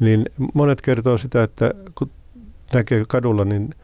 [0.00, 2.10] niin monet kertoo sitä, että kun
[2.74, 3.74] näkee kadulla, niin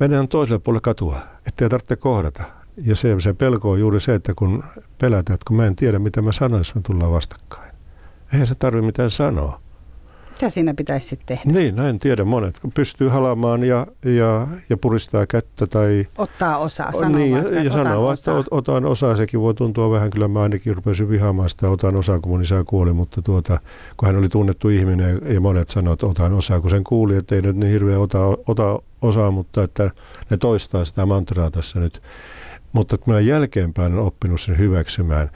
[0.00, 2.42] mennään toiselle puolelle katua, ettei tarvitse kohdata.
[2.84, 4.64] Ja se, se pelko on juuri se, että kun
[4.98, 7.72] pelätään, että kun mä en tiedä, mitä mä sanoin, jos me tullaan vastakkain.
[8.32, 9.60] Eihän se tarvitse mitään sanoa.
[10.40, 11.58] Mitä siinä pitäisi sitten tehdä?
[11.58, 12.24] Niin, näin tiedä.
[12.24, 16.06] Monet pystyy halamaan ja, ja, ja puristaa kättä tai...
[16.18, 19.16] Ottaa osaa, sanoo niin, vaikka, ja, ja sanoo että ot, otan osaa.
[19.16, 22.64] Sekin voi tuntua vähän, kyllä mä ainakin rupesin vihaamaan sitä, otan osaa, kun mun isä
[22.66, 23.60] kuoli, mutta tuota,
[23.96, 27.34] kun hän oli tunnettu ihminen ja monet sanoivat, että otan osaa, kun sen kuuli, että
[27.34, 29.90] ei nyt niin hirveä ota, ota osaa, mutta että
[30.30, 32.02] ne toistaa sitä mantraa tässä nyt.
[32.72, 35.30] Mutta mä jälkeenpäin olen oppinut sen hyväksymään,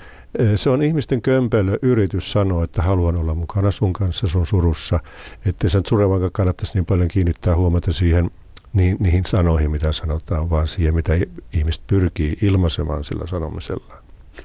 [0.57, 5.01] se on ihmisten kömpelö yritys sanoa, että haluan olla mukana sun kanssa sun surussa.
[5.47, 8.31] Että sen surevankaan kannattaisi niin paljon kiinnittää huomiota siihen
[8.73, 11.13] niin, niihin sanoihin, mitä sanotaan, vaan siihen, mitä
[11.53, 13.95] ihmiset pyrkii ilmaisemaan sillä sanomisella.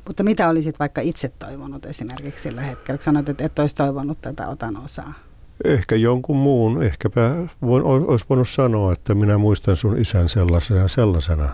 [0.08, 3.02] Mutta mitä olisit vaikka itse toivonut esimerkiksi sillä hetkellä?
[3.02, 5.13] Sanoit, että et olisi toivonut tätä otan osaa.
[5.63, 6.84] Ehkä jonkun muun.
[6.84, 11.49] Ehkäpä voin, olisi voinut sanoa, että minä muistan sun isän sellaisena sellaisena.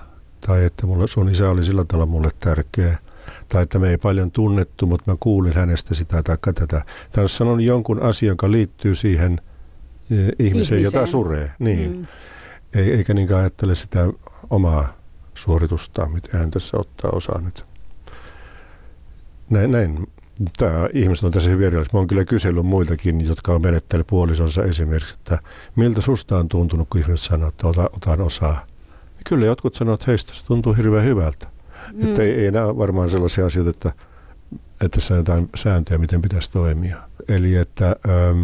[0.47, 2.97] Tai että mulle, sun isä oli sillä tavalla mulle tärkeä
[3.47, 6.81] tai että me ei paljon tunnettu, mutta mä kuulin hänestä sitä tai tätä.
[7.11, 9.39] Tämä on sanonut jonkun asian, joka liittyy siihen
[10.11, 10.83] e, ihmiseen, Ihmiseen.
[10.83, 11.51] jota suree.
[11.59, 11.97] Niin.
[11.97, 12.05] Mm.
[12.75, 14.07] Ei, eikä niinkään ajattele sitä
[14.49, 14.97] omaa
[15.33, 17.65] suoritustaan, mitä hän tässä ottaa osaa nyt.
[19.49, 20.07] Näin, näin.
[20.57, 21.89] Tämä ihmiset on tässä hyvin erilaisia.
[21.93, 25.39] Mä oon kyllä kysellyt muiltakin, jotka on menettänyt puolisonsa esimerkiksi, että
[25.75, 28.65] miltä susta on tuntunut, kun ihmiset sanoo, että ota, otan osaa.
[29.29, 31.54] Kyllä jotkut sanoo, että heistä se tuntuu hirveän hyvältä.
[31.93, 32.07] Mm.
[32.07, 33.91] Että ei, ei nämä varmaan sellaisia asioita, että,
[34.81, 36.97] että jotain sääntöjä, miten pitäisi toimia.
[37.27, 37.95] Eli että...
[38.09, 38.43] Ähm,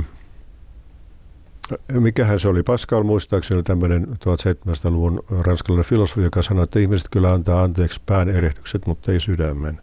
[1.89, 7.63] mikähän se oli, Pascal muistaakseni tämmöinen 1700-luvun ranskalainen filosofi, joka sanoi, että ihmiset kyllä antaa
[7.63, 9.81] anteeksi pään erehdykset, mutta ei sydämen.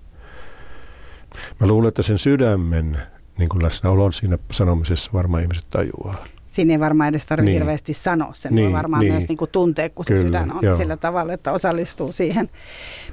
[1.60, 2.98] Mä luulen, että sen sydämen
[3.38, 7.61] niin kuin läsnäolon siinä sanomisessa varmaan ihmiset tajuaa siinä ei varmaan edes tarvitse niin.
[7.61, 8.30] hirveästi sanoa.
[8.34, 9.12] Sen niin, voi varmaan niin.
[9.12, 10.76] myös niin kuin tuntea, kun Kyllä, se sydän on joo.
[10.76, 12.48] sillä tavalla, että osallistuu siihen.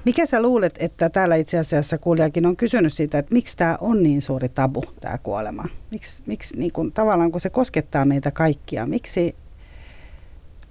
[0.06, 4.04] Mikä sä luulet, että täällä itse asiassa kuulijakin on kysynyt siitä, että miksi tämä on
[4.04, 5.65] niin suuri tabu, tämä kuolema?
[5.91, 9.36] Miksi, miksi niin kuin, tavallaan kun se koskettaa meitä kaikkia, miksi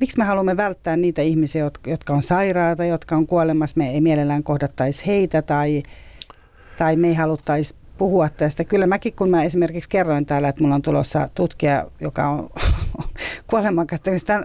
[0.00, 4.00] miksi me haluamme välttää niitä ihmisiä, jotka, jotka on sairaata, jotka on kuolemassa, me ei
[4.00, 5.82] mielellään kohdattaisi heitä tai,
[6.78, 8.64] tai me ei haluttaisi puhua tästä.
[8.64, 12.50] Kyllä mäkin, kun mä esimerkiksi kerroin täällä, että mulla on tulossa tutkija, joka on
[13.50, 13.86] kuoleman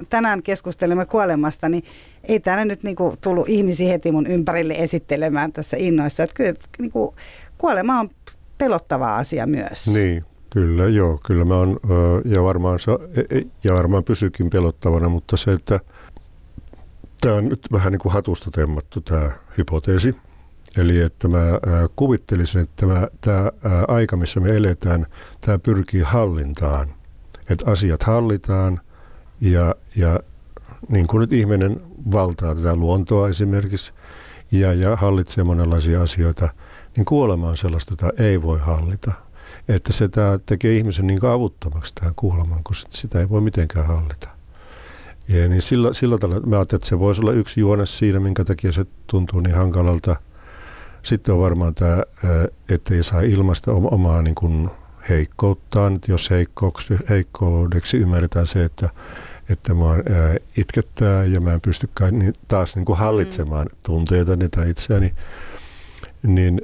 [0.10, 1.84] tänään keskustelemme kuolemasta, niin
[2.24, 6.24] ei täällä nyt niinku tullut ihmisiä heti mun ympärille esittelemään tässä innoissa.
[6.24, 7.16] Että kyllä niinku,
[7.58, 8.10] kuolema on
[8.58, 9.88] pelottava asia myös.
[9.88, 11.80] Niin, kyllä, joo, kyllä mä oon,
[12.26, 12.80] ja varmaan,
[13.16, 15.80] e, e, ja varmaan pysykin pelottavana, mutta se, että
[17.22, 20.16] tämä on nyt vähän niin kuin hatusta temmattu tämä hypoteesi,
[20.78, 21.60] Eli että mä
[21.96, 23.52] kuvittelisin, että tämä, tämä
[23.88, 25.06] aika, missä me eletään,
[25.42, 26.94] tämä pyrkii hallintaan.
[27.50, 28.80] Että asiat hallitaan
[29.42, 30.20] ja, ja
[30.90, 33.94] niin kuin nyt ihminen valtaa tätä luontoa esimerkiksi
[34.52, 36.50] ja, ja hallitsee monenlaisia asioita,
[36.98, 39.12] niin kuolema on sellaista, jota ei voi hallita.
[39.68, 44.30] Että se tämä tekee ihmisen niin avuttomaksi tämän kuoleman, kun sitä ei voi mitenkään hallita.
[45.28, 48.46] Ja niin sillä, sillä tavalla mä ajattelin, että se voisi olla yksi juone siinä, minkä
[48.46, 50.16] takia se tuntuu niin hankalalta–
[51.04, 52.04] sitten on varmaan tämä,
[52.92, 54.70] ei saa ilmaista omaa niin kuin
[55.10, 55.96] heikkouttaan.
[55.96, 58.90] Että jos heikkoudeksi, heikkoudeksi ymmärretään se, että,
[59.50, 59.86] että mä
[60.58, 63.78] itkettää ja mä en pystykään niin taas niin kuin hallitsemaan mm.
[63.84, 65.14] tunteita tai itseäni,
[66.24, 66.62] niin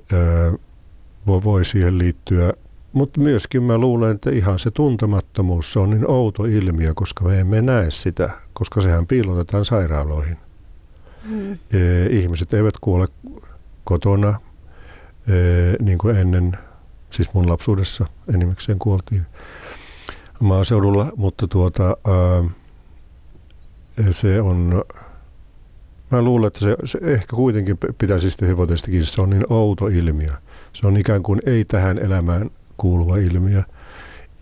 [1.27, 2.53] voi, voi siihen liittyä.
[2.93, 7.39] Mutta myöskin mä luulen, että ihan se tuntemattomuus se on niin outo ilmiö, koska me
[7.39, 10.37] emme näe sitä, koska sehän piilotetaan sairaaloihin.
[11.29, 11.57] Mm.
[12.09, 13.07] Ihmiset eivät kuole
[13.85, 14.39] kotona,
[15.81, 16.57] niin kuin ennen,
[17.09, 19.25] siis mun lapsuudessa enimmäkseen kuoltiin
[20.39, 21.97] maaseudulla, mutta tuota,
[24.11, 24.83] se on,
[26.11, 30.31] mä luulen, että se, se ehkä kuitenkin pitäisi sitten hypoteestikin, se on niin outo ilmiö.
[30.73, 33.63] Se on ikään kuin ei tähän elämään kuuluva ilmiö.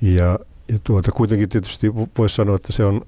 [0.02, 3.02] Ja, ja tuota, kuitenkin tietysti voisi sanoa, että se on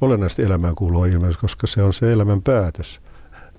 [0.00, 3.00] olennaisesti elämään kuuluva ilmiö, koska se on se elämän päätös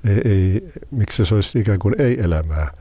[0.08, 2.72] ei, ei, miksi se olisi ikään kuin ei-elämää,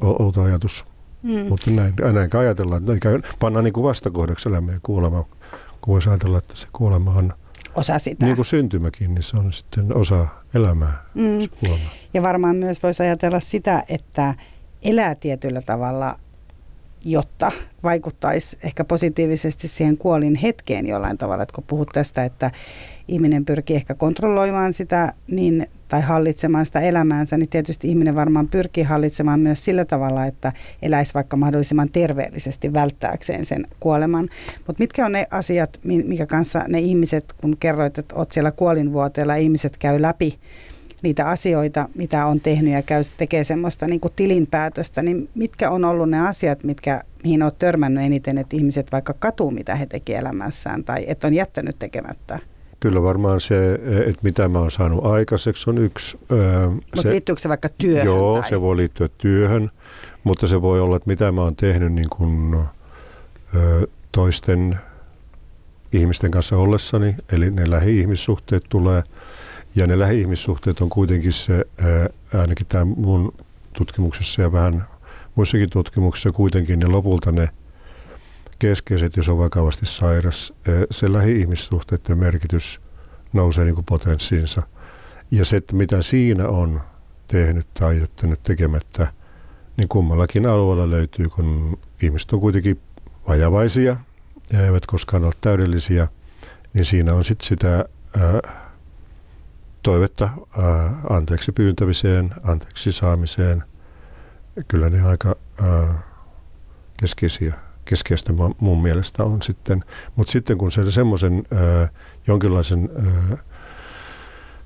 [0.00, 0.84] outo ajatus.
[1.22, 1.46] Mm.
[1.48, 5.22] Mutta näin, näin ajatellaan, että ikään pannaan niin kuin vastakohdaksi elämä ja kuolema,
[5.80, 7.32] kun voisi ajatella, että se kuolema on
[7.74, 8.26] osa sitä.
[8.26, 11.48] Niin kuin syntymäkin, niin se on sitten osa elämää, mm.
[12.14, 14.34] Ja varmaan myös voisi ajatella sitä, että
[14.82, 16.18] elää tietyllä tavalla
[17.04, 21.42] jotta vaikuttaisi ehkä positiivisesti siihen kuolin hetkeen jollain tavalla.
[21.42, 22.50] Että kun puhut tästä, että
[23.08, 28.84] ihminen pyrkii ehkä kontrolloimaan sitä niin, tai hallitsemaan sitä elämäänsä, niin tietysti ihminen varmaan pyrkii
[28.84, 34.28] hallitsemaan myös sillä tavalla, että eläisi vaikka mahdollisimman terveellisesti välttääkseen sen kuoleman.
[34.66, 39.34] Mutta mitkä on ne asiat, mikä kanssa ne ihmiset, kun kerroit, että olet siellä kuolinvuoteella,
[39.34, 40.38] ihmiset käy läpi
[41.02, 45.84] niitä asioita, mitä on tehnyt ja käy, tekee semmoista niin kuin tilinpäätöstä, niin mitkä on
[45.84, 50.20] ollut ne asiat, mitkä, mihin olet törmännyt eniten, että ihmiset vaikka katuu, mitä he tekevät
[50.20, 52.38] elämässään tai että on jättänyt tekemättä?
[52.80, 53.74] Kyllä varmaan se,
[54.06, 56.18] että mitä mä oon saanut aikaiseksi on yksi.
[56.96, 58.06] Mutta liittyykö se vaikka työhön?
[58.06, 58.48] Joo, tai?
[58.48, 59.70] se voi liittyä työhön,
[60.24, 62.58] mutta se voi olla, että mitä mä oon tehnyt niin kuin,
[64.12, 64.78] toisten
[65.92, 69.02] ihmisten kanssa ollessani, eli ne lähi-ihmissuhteet tulee–
[69.74, 71.64] ja ne lähi-ihmissuhteet on kuitenkin se,
[72.38, 73.34] ainakin tämä mun
[73.72, 74.86] tutkimuksessa ja vähän
[75.34, 77.48] muissakin tutkimuksissa kuitenkin ne lopulta ne
[78.58, 80.52] keskeiset, jos on vakavasti sairas,
[80.90, 82.80] se lähi-ihmissuhteiden merkitys
[83.32, 84.62] nousee niin kuin potenssiinsa.
[85.30, 86.80] Ja se, että mitä siinä on
[87.26, 89.12] tehnyt tai jättänyt tekemättä,
[89.76, 92.80] niin kummallakin alueella löytyy, kun ihmiset on kuitenkin
[93.28, 93.96] vajavaisia
[94.52, 96.08] ja eivät koskaan ole täydellisiä,
[96.74, 97.84] niin siinä on sitten sitä
[98.20, 98.61] ää,
[99.82, 100.28] toivetta
[101.10, 103.64] anteeksi pyyntämiseen, anteeksi saamiseen.
[104.68, 105.36] Kyllä ne aika
[106.96, 109.84] keskeisiä, keskeistä mun mielestä on sitten.
[110.16, 111.44] Mutta sitten kun se semmoisen
[112.26, 112.90] jonkinlaisen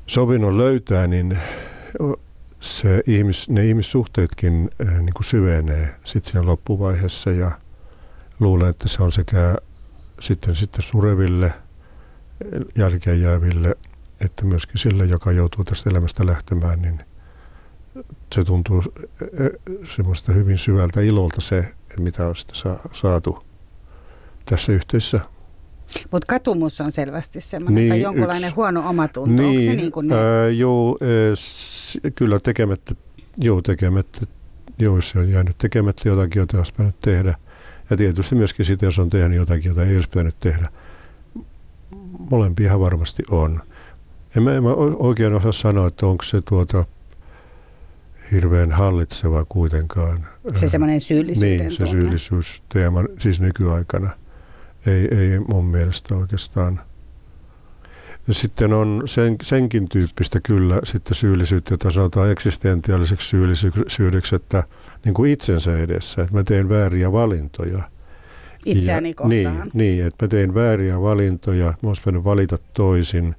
[0.07, 1.38] sovinnon löytää, niin
[2.61, 7.50] se ihmis, ne ihmissuhteetkin niin kuin syvenee sitten siinä loppuvaiheessa ja
[8.40, 9.57] luulen, että se on sekä
[10.20, 11.52] sitten, sitten sureville,
[12.76, 13.76] jälkeen jääville
[14.20, 17.00] että myöskin sille, joka joutuu tästä elämästä lähtemään, niin
[18.35, 18.83] se tuntuu
[19.20, 19.50] e, e,
[19.96, 22.52] semmoista hyvin syvältä ilolta se, mitä on sitä
[22.92, 23.46] saatu
[24.44, 25.20] tässä yhteisössä.
[26.12, 29.42] Mutta katumus on selvästi semmoinen, niin, tai jonkunlainen yksi, huono omatunto.
[29.42, 30.14] Niin, Onko niin kuin ne?
[30.14, 32.94] Ää, joo, e, kyllä tekemättä,
[33.37, 34.20] joo, tekemättä,
[34.79, 37.35] joo, se on jäänyt tekemättä jotakin, jota olisi pitänyt tehdä.
[37.90, 40.68] Ja tietysti myöskin sitten, jos on tehnyt jotakin, jota ei olisi pitänyt tehdä.
[42.31, 43.61] Molempia varmasti on.
[44.37, 46.85] En mä, en mä oikein osaa sanoa, että onko se tuota
[48.33, 50.27] hirveän hallitseva kuitenkaan.
[50.55, 54.11] Se semmoinen syyllisyyden Niin, se syyllisyysteema, siis nykyaikana.
[54.87, 56.81] Ei, ei mun mielestä oikeastaan.
[58.31, 64.64] Sitten on sen, senkin tyyppistä kyllä sitten syyllisyyttä, jota sanotaan eksistentiaaliseksi syyllisyydeksi, että
[65.05, 67.83] niin kuin itsensä edessä, että mä teen vääriä valintoja.
[68.64, 73.35] Itseäni ja, niin, niin, että mä teen vääriä valintoja, mä olisin valita toisin,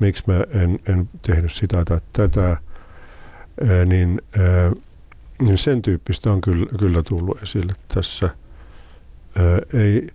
[0.00, 2.56] miksi mä en, en tehnyt sitä tai tätä,
[3.86, 4.22] niin,
[5.40, 8.30] niin sen tyyppistä on kyllä, kyllä tullut esille tässä.
[9.74, 10.08] Ei,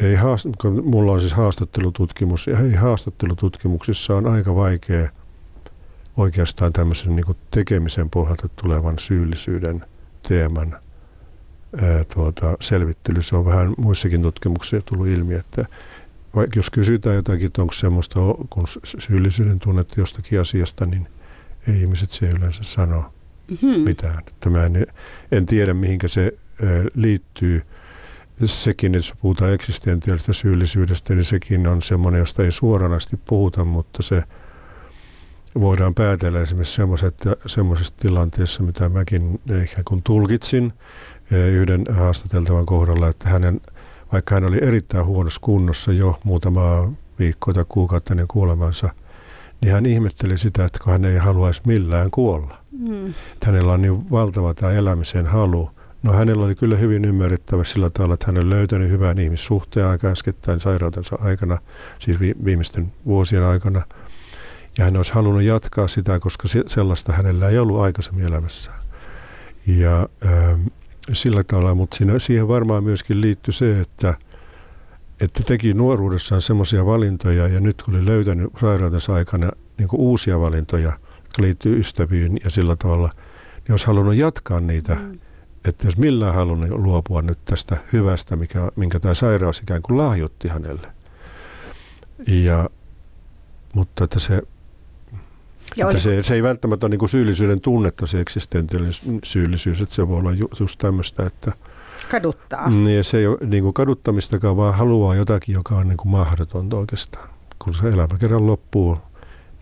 [0.00, 5.08] ei haast- kun mulla on siis haastattelututkimus, ja ei haastattelututkimuksissa on aika vaikea
[6.16, 9.84] oikeastaan tämmöisen niin tekemisen pohjalta tulevan syyllisyyden
[10.28, 10.78] teeman
[12.14, 13.22] tuota, selvittely.
[13.22, 15.64] Se on vähän muissakin tutkimuksissa tullut ilmi, että
[16.38, 18.20] vaikka jos kysytään jotakin, että onko semmoista
[18.50, 21.08] kun syyllisyyden tunnetta jostakin asiasta, niin
[21.68, 23.12] ei ihmiset se yleensä sano
[23.50, 23.80] mm-hmm.
[23.80, 24.18] mitään.
[24.28, 24.86] Että mä en,
[25.32, 26.32] en tiedä, mihinkä se
[26.94, 27.62] liittyy–
[28.46, 34.22] sekin, jos puhutaan eksistentiaalista syyllisyydestä, niin sekin on semmoinen, josta ei suoranaisesti puhuta, mutta se
[35.60, 36.82] voidaan päätellä esimerkiksi
[37.46, 40.72] semmoisessa tilanteessa, mitä mäkin ehkä kun tulkitsin
[41.52, 43.60] yhden haastateltavan kohdalla, että hänen,
[44.12, 48.88] vaikka hän oli erittäin huonossa kunnossa jo muutama viikko tai kuukautta ennen kuolemansa,
[49.60, 52.58] niin hän ihmetteli sitä, että hän ei haluaisi millään kuolla.
[52.72, 53.08] Mm.
[53.08, 55.70] Että hänellä on niin valtava tämä elämisen halu,
[56.02, 60.08] No hänellä oli kyllä hyvin ymmärrettävä sillä tavalla, että hän on löytänyt hyvän ihmissuhteen aika
[60.08, 61.58] äskettäin sairautensa aikana,
[61.98, 63.82] siis viimeisten vuosien aikana.
[64.78, 68.80] Ja hän olisi halunnut jatkaa sitä, koska sellaista hänellä ei ollut aikaisemmin elämässään.
[69.66, 70.58] Ja äh,
[71.12, 74.14] sillä tavalla, mutta siinä, siihen varmaan myöskin liittyy se, että,
[75.20, 80.92] että teki nuoruudessaan semmoisia valintoja ja nyt kun oli löytänyt sairautensa aikana niin uusia valintoja,
[81.24, 83.10] jotka liittyy ystäviin ja sillä tavalla,
[83.56, 85.18] niin olisi halunnut jatkaa niitä mm
[85.68, 90.48] että jos millään halunnut luopua nyt tästä hyvästä, mikä, minkä tämä sairaus ikään kuin lahjoitti
[90.48, 90.86] hänelle.
[92.26, 92.70] Ja,
[93.74, 94.42] mutta että se,
[95.76, 100.08] että se, se ei välttämättä ole niin kuin syyllisyyden tunnetta, se eksistentiaalinen syyllisyys, että se
[100.08, 101.52] voi olla ju, just tämmöistä, että
[102.08, 102.70] kaduttaa.
[102.70, 106.76] Niin, se ei ole niin kuin kaduttamistakaan, vaan haluaa jotakin, joka on niin kuin mahdotonta
[106.76, 107.28] oikeastaan.
[107.58, 108.98] Kun se elämä kerran loppuu,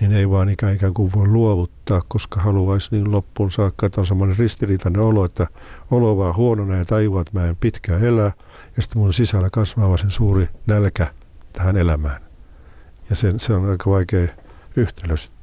[0.01, 4.07] niin ei vaan ikään, ikään kuin voi luovuttaa, koska haluaisi niin loppuun saakka, että on
[4.07, 5.47] semmoinen ristiriitainen olo, että
[5.91, 8.33] olo vaan huonona ja tajuaa, että mä en pitkään elää,
[8.77, 11.07] ja sitten mun sisällä kasvaa sen suuri nälkä
[11.53, 12.23] tähän elämään.
[13.11, 14.29] Ja se, se on aika vaikea
[14.77, 15.36] yhtälö sitten.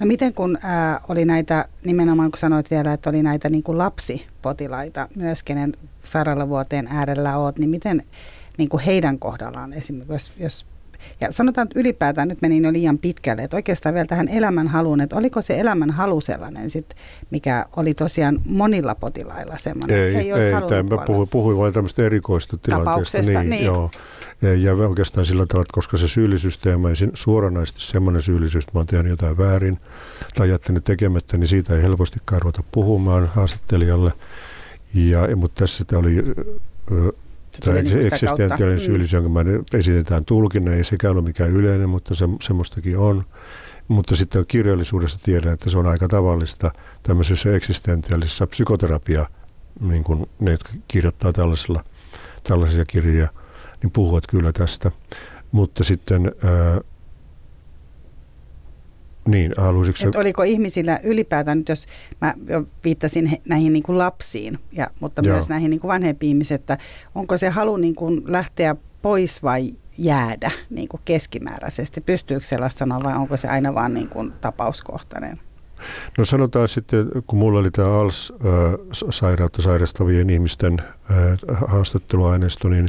[0.00, 3.78] No miten kun ää, oli näitä, nimenomaan kun sanoit vielä, että oli näitä niin kuin
[3.78, 8.02] lapsipotilaita myös, kenen sairaalavuoteen äärellä oot, niin miten
[8.58, 10.66] niin kuin heidän kohdallaan esimerkiksi, jos, jos
[11.20, 15.16] ja sanotaan, että ylipäätään nyt meni jo liian pitkälle, että oikeastaan vielä tähän elämänhaluun, että
[15.16, 16.86] oliko se elämänhalu sellainen sit,
[17.30, 22.56] mikä oli tosiaan monilla potilailla semmoinen, ei, ei, ei tämä, puhuin, puhuin vain tämmöistä erikoista
[22.56, 23.22] tilanteesta.
[23.22, 23.64] Niin, niin.
[23.64, 23.90] Joo.
[24.42, 28.86] Ja, oikeastaan sillä tavalla, että koska se syyllisyysteema ei suoranaisesti semmoinen syyllisyys, että mä oon
[28.86, 29.78] tehnyt jotain väärin
[30.34, 34.12] tai jättänyt tekemättä, niin siitä ei helposti ruveta puhumaan haastattelijalle.
[34.94, 36.22] Ja, mutta tässä tämä oli
[37.64, 38.84] Tämä eksistentiaalinen mm.
[38.84, 43.24] syyllisyys, jonka mä esitetään tulkinnan, ei sekään ole mikään yleinen, mutta se, semmoistakin on.
[43.88, 46.70] Mutta sitten kirjallisuudessa tiedän, että se on aika tavallista
[47.02, 49.26] tämmöisessä eksistentiaalisessa psykoterapia,
[49.80, 51.84] niin kuin ne, jotka kirjoittaa tällaisella,
[52.42, 53.28] tällaisia kirjoja,
[53.82, 54.90] niin puhuvat kyllä tästä.
[55.52, 56.80] Mutta sitten ää,
[59.28, 61.86] niin, haluaisitko Et oliko ihmisillä ylipäätään, nyt jos
[62.20, 62.34] mä
[62.84, 65.34] viittasin näihin niin kuin lapsiin, ja, mutta Joo.
[65.34, 66.78] myös näihin niin kuin vanhempiin ihmisiin, että
[67.14, 72.00] onko se halu niin kuin lähteä pois vai jäädä niin kuin keskimääräisesti?
[72.00, 75.40] Pystyykö sellaista sanoa vai onko se aina vaan niin kuin tapauskohtainen?
[76.18, 80.78] No sanotaan sitten, kun mulla oli tämä ALS-sairautta sairastavien ihmisten
[81.66, 82.88] haastatteluaineisto, niin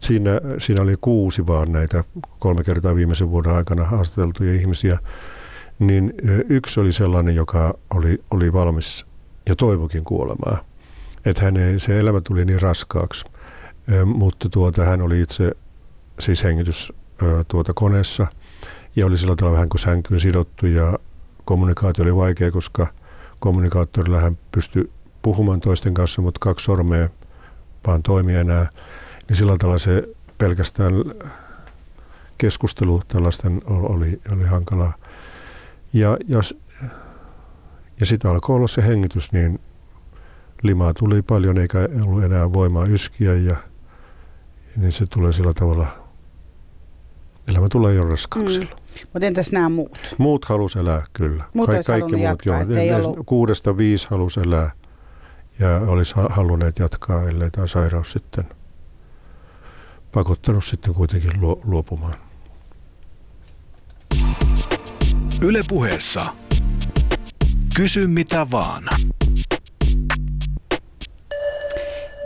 [0.00, 2.04] siinä, siinä oli kuusi vaan näitä
[2.38, 4.98] kolme kertaa viimeisen vuoden aikana haastateltuja ihmisiä
[5.78, 6.12] niin
[6.48, 9.06] yksi oli sellainen, joka oli, oli valmis
[9.48, 10.64] ja toivokin kuolemaa.
[11.24, 13.24] Että hänen, se elämä tuli niin raskaaksi.
[14.04, 15.52] Mutta tuota, hän oli itse
[16.18, 16.92] siis hengitys
[17.48, 18.26] tuota koneessa
[18.96, 20.98] ja oli sillä tavalla vähän kuin sänkyyn sidottu ja
[21.48, 22.86] kommunikaatio oli vaikea, koska
[23.40, 27.08] kommunikaattorilla hän pystyi puhumaan toisten kanssa, mutta kaksi sormea
[27.86, 28.70] vaan toimi enää.
[29.28, 30.08] Niin sillä tavalla se
[30.38, 30.92] pelkästään
[32.38, 34.92] keskustelu tällaisten oli, oli hankalaa.
[35.92, 36.58] Ja, jos,
[38.00, 39.60] ja sitä alkoi olla se hengitys, niin
[40.62, 43.56] limaa tuli paljon eikä ollut enää voimaa yskiä ja
[44.76, 45.86] niin se tulee sillä tavalla,
[47.48, 48.60] elämä tulee jo raskaaksi.
[48.60, 48.66] Mm.
[49.12, 50.14] Mutta entäs nämä muut?
[50.18, 51.44] Muut halus elää, kyllä.
[51.54, 52.72] Muut Ka- kaikki muut, jatkaa, joo.
[52.72, 53.26] Se ollut...
[53.26, 54.70] Kuudesta viisi halus elää
[55.58, 58.44] ja olisi halunneet jatkaa, ellei tämä sairaus sitten
[60.12, 61.32] pakottanut sitten kuitenkin
[61.64, 62.14] luopumaan.
[65.42, 66.26] Ylepuheessa
[67.76, 68.82] Kysy mitä vaan.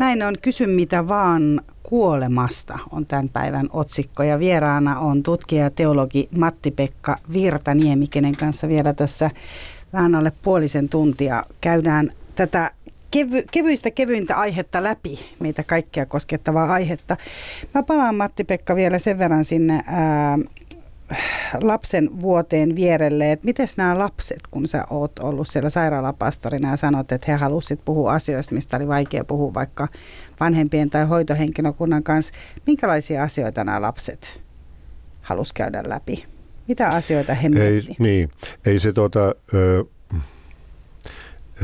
[0.01, 1.61] Näin on Kysy mitä vaan
[1.93, 8.93] kuolemasta on tämän päivän otsikko ja vieraana on tutkija teologi Matti-Pekka Virtaniemi, kenen kanssa vielä
[8.93, 9.31] tässä
[9.93, 12.71] vähän alle puolisen tuntia käydään tätä
[13.11, 17.17] kevy, kevyistä kevyintä aihetta läpi, meitä kaikkia koskettavaa aihetta.
[17.75, 20.39] Mä palaan Matti-Pekka vielä sen verran sinne ää,
[21.61, 27.13] lapsen vuoteen vierelle, että miten nämä lapset, kun sä oot ollut siellä sairaalapastorina ja sanot,
[27.13, 29.89] että he halusivat puhua asioista, mistä oli vaikea puhua vaikka
[30.41, 32.35] vanhempien tai hoitohenkilökunnan kanssa,
[32.67, 34.41] minkälaisia asioita nämä lapset
[35.23, 36.25] halus käydä läpi?
[36.69, 38.31] Mitä asioita he ei, Niin,
[38.67, 39.85] ei se tuota, ö,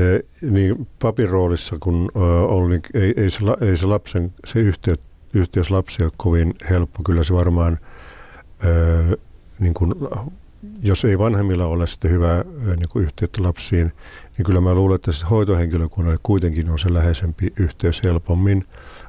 [0.01, 4.61] ö, niin papin roolissa kun ö, oli, niin ei, ei, se, ei se lapsen, se
[4.61, 4.99] yhteys,
[5.35, 7.03] yhteys lapsia ole kovin helppo.
[7.03, 7.79] Kyllä se varmaan
[8.65, 9.17] ö,
[9.59, 9.95] niin kuin,
[10.83, 12.45] jos ei vanhemmilla ole sitten hyvää
[12.77, 13.93] niin kuin yhteyttä lapsiin,
[14.37, 18.65] niin kyllä mä luulen, että hoitohenkilökunnalle kuitenkin on se läheisempi yhteys helpommin.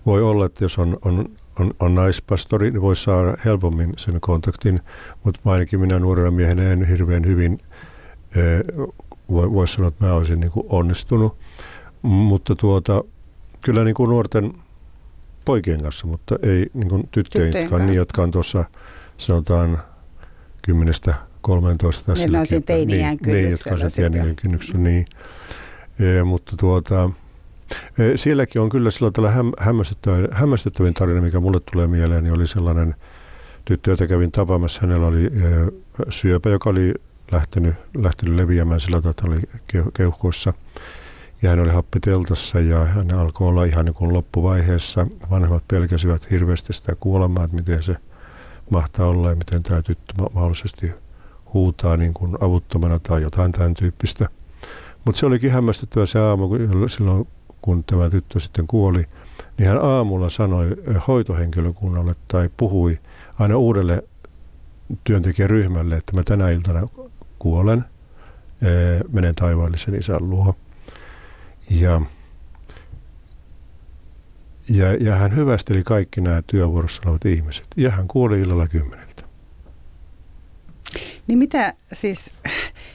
[0.06, 4.80] Voi olla, että jos on, on, on, on naispastori, niin voi saada helpommin sen kontaktin,
[5.24, 7.60] mutta ainakin minä nuorena miehenä en hirveän hyvin
[9.32, 11.38] voi, voi sanoa, että mä olisin niin kuin onnistunut.
[12.02, 13.04] Mutta tuota,
[13.66, 14.54] kyllä niin kuin nuorten
[15.46, 18.66] poikien kanssa, mutta ei niin kuin tyttöjen, jotka, niin, jotka on tuossa
[19.18, 19.80] sanotaan
[20.70, 20.94] 10
[21.42, 22.28] 13 tässä.
[22.28, 25.06] Ne on teiniään niin, niin, jotka on teiniään kynnyksellä, niin.
[26.00, 27.10] E, mutta tuota,
[28.00, 32.34] e, sielläkin on kyllä sillä tavalla häm, hämmästyttävin, hämmästyttävin tarina, mikä mulle tulee mieleen, niin
[32.34, 32.96] oli sellainen
[33.66, 34.82] tyttö, jota kävin tapaamassa.
[34.82, 35.30] Hänellä oli e,
[36.10, 36.94] syöpä, joka oli
[37.32, 40.54] lähtenyt, lähtenyt leviämään sillä tavalla, että oli keuhkoissa.
[41.42, 45.08] Ja hän oli happiteltassa ja hän alkoi olla ihan niin kuin loppuvaiheessa.
[45.32, 47.96] Vanhemmat pelkäsivät hirveästi sitä kuolemaa, että miten se–
[48.70, 50.92] mahtaa olla ja miten tämä tyttö mahdollisesti
[51.54, 54.30] huutaa niin kuin avuttomana tai jotain tämän tyyppistä.
[55.06, 57.28] Mutta se olikin hämmästyttävä se aamu, kun silloin
[57.62, 59.06] kun tämä tyttö sitten kuoli,
[59.58, 60.78] niin hän aamulla sanoi
[61.08, 63.00] hoitohenkilökunnalle tai puhui
[63.40, 64.04] aina uudelle
[65.04, 66.88] työntekijäryhmälle, että mä tänä iltana
[67.40, 67.86] kuolen,
[69.12, 70.56] menen taivaallisen isän luo.
[71.70, 72.02] Ja
[74.70, 77.66] ja, ja hän hyvästeli kaikki nämä työvuorossa olevat ihmiset.
[77.78, 79.24] Ja hän kuoli illalla kymmeneltä.
[81.28, 82.32] Niin mitä siis,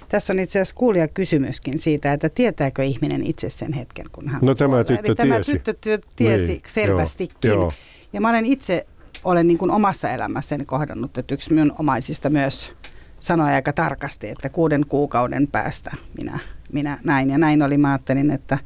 [0.09, 4.41] tässä on itse asiassa kuulija kysymyskin siitä, että tietääkö ihminen itse sen hetken, kun hän
[4.43, 5.59] No tämä tyttö Eli tiesi.
[5.59, 7.37] Tämä tyttö tiesi niin, selvästikin.
[7.45, 7.73] Joo, joo.
[8.13, 8.87] Ja mä olen itse,
[9.25, 12.73] olen niin kuin omassa elämässäni kohdannut, että yksi minun omaisista myös
[13.21, 16.39] sanoi aika tarkasti, että kuuden kuukauden päästä minä,
[16.73, 17.31] minä näin.
[17.31, 18.59] Ja näin oli, mä ajattelin, että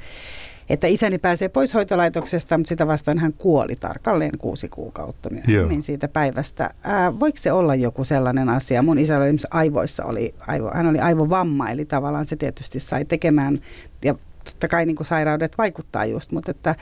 [0.68, 5.82] että isäni pääsee pois hoitolaitoksesta, mutta sitä vastaan hän kuoli tarkalleen kuusi kuukautta myöhemmin Joo.
[5.82, 6.70] siitä päivästä.
[6.82, 8.82] Ää, voiko se olla joku sellainen asia?
[8.82, 13.58] Mun isä oli aivoissa, oli aivo, hän oli aivovamma, eli tavallaan se tietysti sai tekemään,
[14.04, 16.74] ja totta kai niin kuin sairaudet vaikuttaa just, mutta että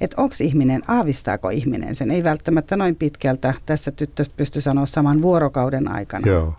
[0.00, 2.10] että onko ihminen, aavistaako ihminen sen?
[2.10, 6.26] Ei välttämättä noin pitkältä tässä tyttö pysty sanoa saman vuorokauden aikana.
[6.26, 6.54] Joo.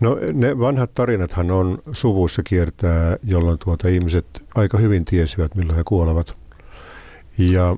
[0.00, 5.82] No ne vanhat tarinathan on suvuissa kiertää, jolloin tuota ihmiset aika hyvin tiesivät, milloin he
[5.84, 6.36] kuolevat.
[7.38, 7.76] Ja,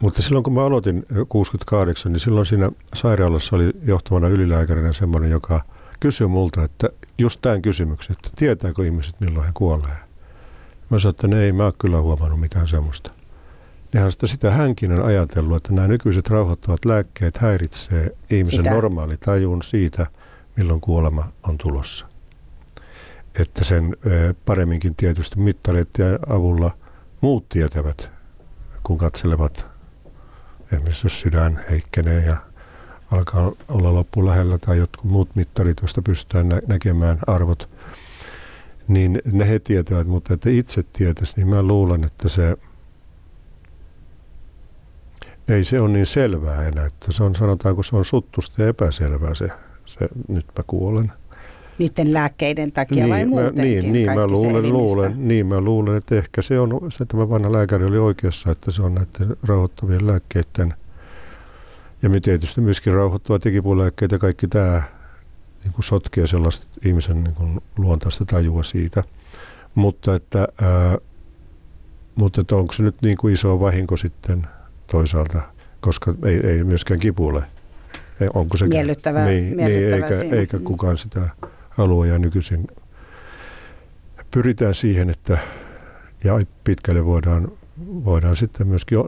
[0.00, 5.64] mutta silloin kun mä aloitin 68, niin silloin siinä sairaalassa oli johtavana ylilääkärinä semmoinen, joka
[6.00, 6.88] kysyi multa, että
[7.18, 9.96] just tämän kysymyksen, että tietääkö ihmiset milloin he kuolee.
[10.90, 13.10] Mä sanoin, että ne ei mä kyllä huomannut mitään semmoista.
[13.92, 18.70] Nehän sitä, sitä hänkin on ajatellut, että nämä nykyiset rauhoittavat lääkkeet häiritsee ihmisen sitä.
[18.70, 20.06] normaali tajun siitä–
[20.56, 22.06] milloin kuolema on tulossa.
[23.38, 23.96] Että sen
[24.44, 26.70] paremminkin tietysti mittareiden avulla
[27.20, 28.10] muut tietävät,
[28.82, 29.66] kun katselevat,
[30.72, 32.36] esimerkiksi jos sydän heikkenee ja
[33.10, 37.70] alkaa olla loppu lähellä tai jotkut muut mittarit, joista pystytään nä- näkemään arvot,
[38.88, 42.56] niin ne he tietävät, mutta että itse tietäisi, niin mä luulen, että se
[45.48, 49.34] ei se ole niin selvää enää, että se on sanotaanko se on suttusta ja epäselvää
[49.34, 49.48] se
[49.98, 51.12] se, nyt mä kuolen.
[51.78, 53.64] Niiden lääkkeiden takia niin, vai muutenkin?
[53.64, 57.52] Niin, niin mä luulen, luulen, niin mä luulen, että ehkä se on, se tämä vanha
[57.52, 60.74] lääkäri oli oikeassa, että se on näiden rauhoittavien lääkkeiden
[62.02, 62.92] ja me tietysti myöskin
[63.44, 64.82] digipuolääkkeet ja kaikki tämä
[65.64, 69.04] niin kuin sotkee sellaista ihmisen niin kuin luontaista tajua siitä.
[69.74, 70.98] Mutta että, ää,
[72.14, 74.46] mutta että onko se nyt niin kuin iso vahinko sitten
[74.86, 75.42] toisaalta,
[75.80, 77.44] koska ei, ei myöskään kipuille
[78.34, 81.28] onko se miellyttävää, niin, miellyttävää niin eikä, eikä kukaan sitä
[81.70, 82.06] halua.
[82.06, 82.66] Ja nykyisin
[84.30, 85.38] pyritään siihen, että
[86.24, 87.52] ja pitkälle voidaan,
[87.86, 88.98] voidaan sitten myöskin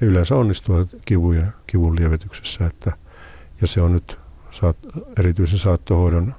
[0.00, 2.92] yleensä onnistua kivun, kivun lievityksessä, että,
[3.60, 4.18] ja se on nyt
[4.50, 4.76] saat,
[5.18, 6.34] erityisen saattohoidon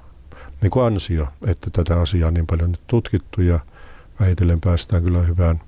[0.62, 3.60] niin kuin ansio, että tätä asiaa on niin paljon nyt tutkittu ja
[4.20, 5.60] vähitellen päästään kyllä hyvään,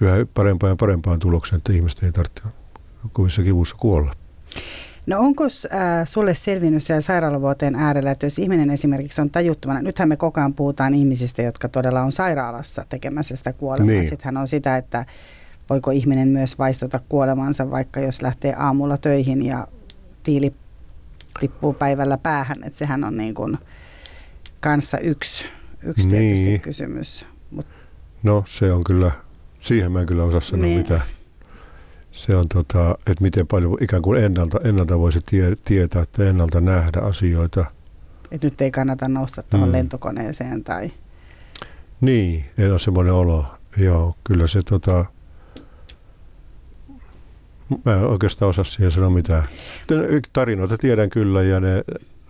[0.00, 2.42] yhä parempaan ja parempaan tulokseen, että ihmiset ei tarvitse
[3.12, 4.14] kovissa kivussa kuolla.
[5.06, 5.50] No onko äh,
[6.04, 10.54] sulle selvinnyt siellä sairaalavuoteen äärellä, että jos ihminen esimerkiksi on tajuttomana, nythän me koko ajan
[10.54, 13.86] puhutaan ihmisistä, jotka todella on sairaalassa tekemässä sitä kuolemaa.
[13.86, 14.08] Niin.
[14.08, 15.06] Sittenhän on sitä, että
[15.70, 19.68] voiko ihminen myös vaistota kuolemansa, vaikka jos lähtee aamulla töihin ja
[20.22, 20.54] tiili
[21.40, 23.58] tippuu päivällä päähän, että sehän on niin kuin
[24.60, 25.44] kanssa yksi,
[25.82, 26.36] yksi niin.
[26.36, 27.26] tietysti kysymys.
[27.50, 27.66] Mut.
[28.22, 29.10] No se on kyllä,
[29.60, 30.78] siihen mä en kyllä osaa sanoa niin.
[30.78, 31.02] mitään
[32.20, 36.60] se on, tota, että miten paljon ikään kuin ennalta, ennalta voisi tie, tietää, että ennalta
[36.60, 37.64] nähdä asioita.
[38.30, 39.72] Että nyt ei kannata nousta tuohon mm.
[39.72, 40.92] lentokoneeseen tai...
[42.00, 43.44] Niin, ei ole semmoinen olo.
[43.76, 45.04] Joo, kyllä se tota...
[47.84, 49.42] Mä en oikeastaan osaa siihen sanoa mitään.
[50.32, 51.84] Tarinoita tiedän kyllä ja ne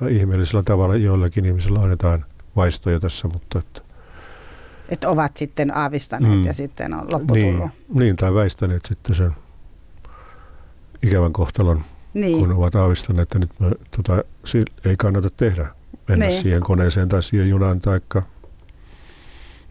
[0.08, 2.24] ihmeellisellä tavalla joillakin ihmisillä on jotain
[2.56, 3.80] vaistoja tässä, mutta että...
[4.88, 6.44] Että ovat sitten aavistaneet mm.
[6.44, 9.32] ja sitten on loppu niin, niin, tai väistäneet sitten sen
[11.02, 11.84] ikävän kohtalon,
[12.14, 12.38] niin.
[12.38, 14.24] kun ovat aavistaneet, että nyt me, tota,
[14.84, 15.66] ei kannata tehdä,
[16.08, 16.40] mennä niin.
[16.40, 18.00] siihen koneeseen tai siihen junaan tai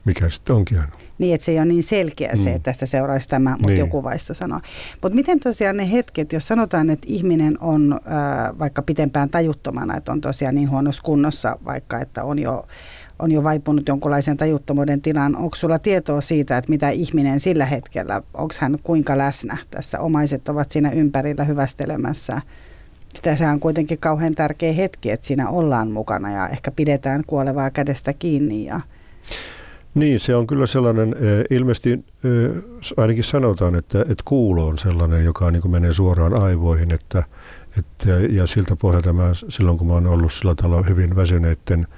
[0.06, 0.92] mikä sitten onkin aina.
[1.18, 2.56] Niin, että se ei ole niin selkeä se, mm.
[2.56, 3.80] että tästä seuraisi tämä, mutta niin.
[3.80, 4.60] joku vaisto sanoo.
[5.02, 10.12] Mutta miten tosiaan ne hetket, jos sanotaan, että ihminen on äh, vaikka pitempään tajuttomana, että
[10.12, 12.68] on tosiaan niin huonossa kunnossa, vaikka että on jo
[13.20, 15.36] on jo vaipunut jonkunlaisen tajuttomuuden tilaan.
[15.36, 20.00] Onko sulla tietoa siitä, että mitä ihminen sillä hetkellä, onko hän kuinka läsnä tässä?
[20.00, 22.42] Omaiset ovat siinä ympärillä hyvästelemässä.
[23.14, 27.70] Sitä se on kuitenkin kauhean tärkeä hetki, että siinä ollaan mukana ja ehkä pidetään kuolevaa
[27.70, 28.66] kädestä kiinni.
[28.66, 28.82] Ja...
[29.96, 32.04] Niin, se on kyllä sellainen, eh, ilmeisesti eh,
[32.98, 37.24] ainakin sanotaan, että, että kuulo on sellainen, joka niin kuin menee suoraan aivoihin, että,
[37.80, 41.88] että, ja siltä pohjalta mä, silloin kun mä oon ollut sillä tavalla hyvin väsyneiden–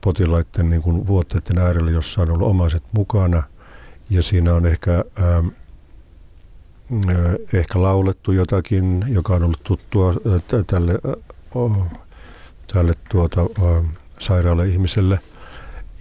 [0.00, 3.42] potilaiden niin kuin vuotteiden äärellä, jossa on ollut omaiset mukana.
[4.10, 5.48] Ja siinä on ehkä, ähm,
[7.10, 11.88] äh, ehkä laulettu jotakin, joka on ollut tuttua äh, tälle, äh,
[12.72, 13.84] tälle tuota, äh,
[14.18, 15.20] sairaalle ihmiselle.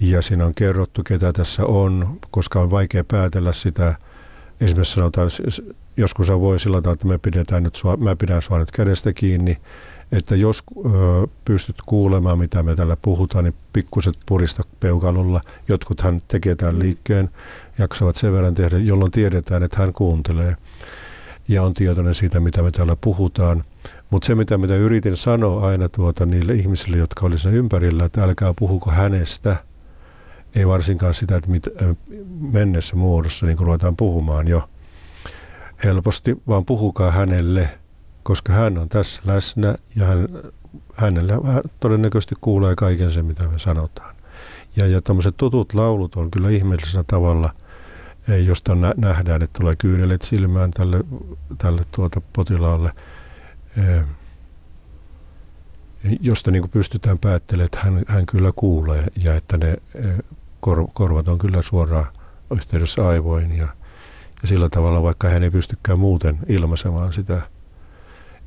[0.02, 3.96] Ja siinä on kerrottu, ketä tässä on, koska on vaikea päätellä sitä.
[4.62, 5.30] Esimerkiksi sanotaan,
[5.98, 9.58] joskus voi sillä tavalla, että me pidetään nyt sua, mä pidän sua nyt kädestä kiinni
[10.12, 15.42] että jos ö, pystyt kuulemaan, mitä me täällä puhutaan, niin pikkuset purista peukalolla.
[15.68, 17.30] Jotkuthan tekee tämän liikkeen,
[17.78, 20.56] jaksavat sen verran tehdä, jolloin tiedetään, että hän kuuntelee
[21.48, 23.64] ja on tietoinen siitä, mitä me täällä puhutaan.
[24.10, 28.24] Mutta se, mitä, mitä yritin sanoa aina tuota niille ihmisille, jotka olivat siinä ympärillä, että
[28.24, 29.56] älkää puhuko hänestä,
[30.56, 31.68] ei varsinkaan sitä, että mit,
[32.40, 34.70] mennessä muodossa niin ruvetaan puhumaan jo
[35.84, 37.70] helposti, vaan puhukaa hänelle–
[38.24, 40.28] koska hän on tässä läsnä ja hän,
[40.96, 44.16] hänellä hän todennäköisesti kuulee kaiken sen, mitä me sanotaan.
[44.76, 47.50] Ja, ja tämmöiset tutut laulut on kyllä ihmeellisellä tavalla,
[48.46, 51.04] josta nähdään, että tulee kyynelet silmään tälle,
[51.58, 52.92] tälle tuota potilaalle,
[56.22, 59.78] josta niin kuin pystytään päättelemään, että hän, hän kyllä kuulee ja että ne
[60.60, 62.06] kor, korvat on kyllä suoraan
[62.56, 63.68] yhteydessä aivoihin ja,
[64.42, 67.42] ja sillä tavalla, vaikka hän ei pystykään muuten ilmaisemaan sitä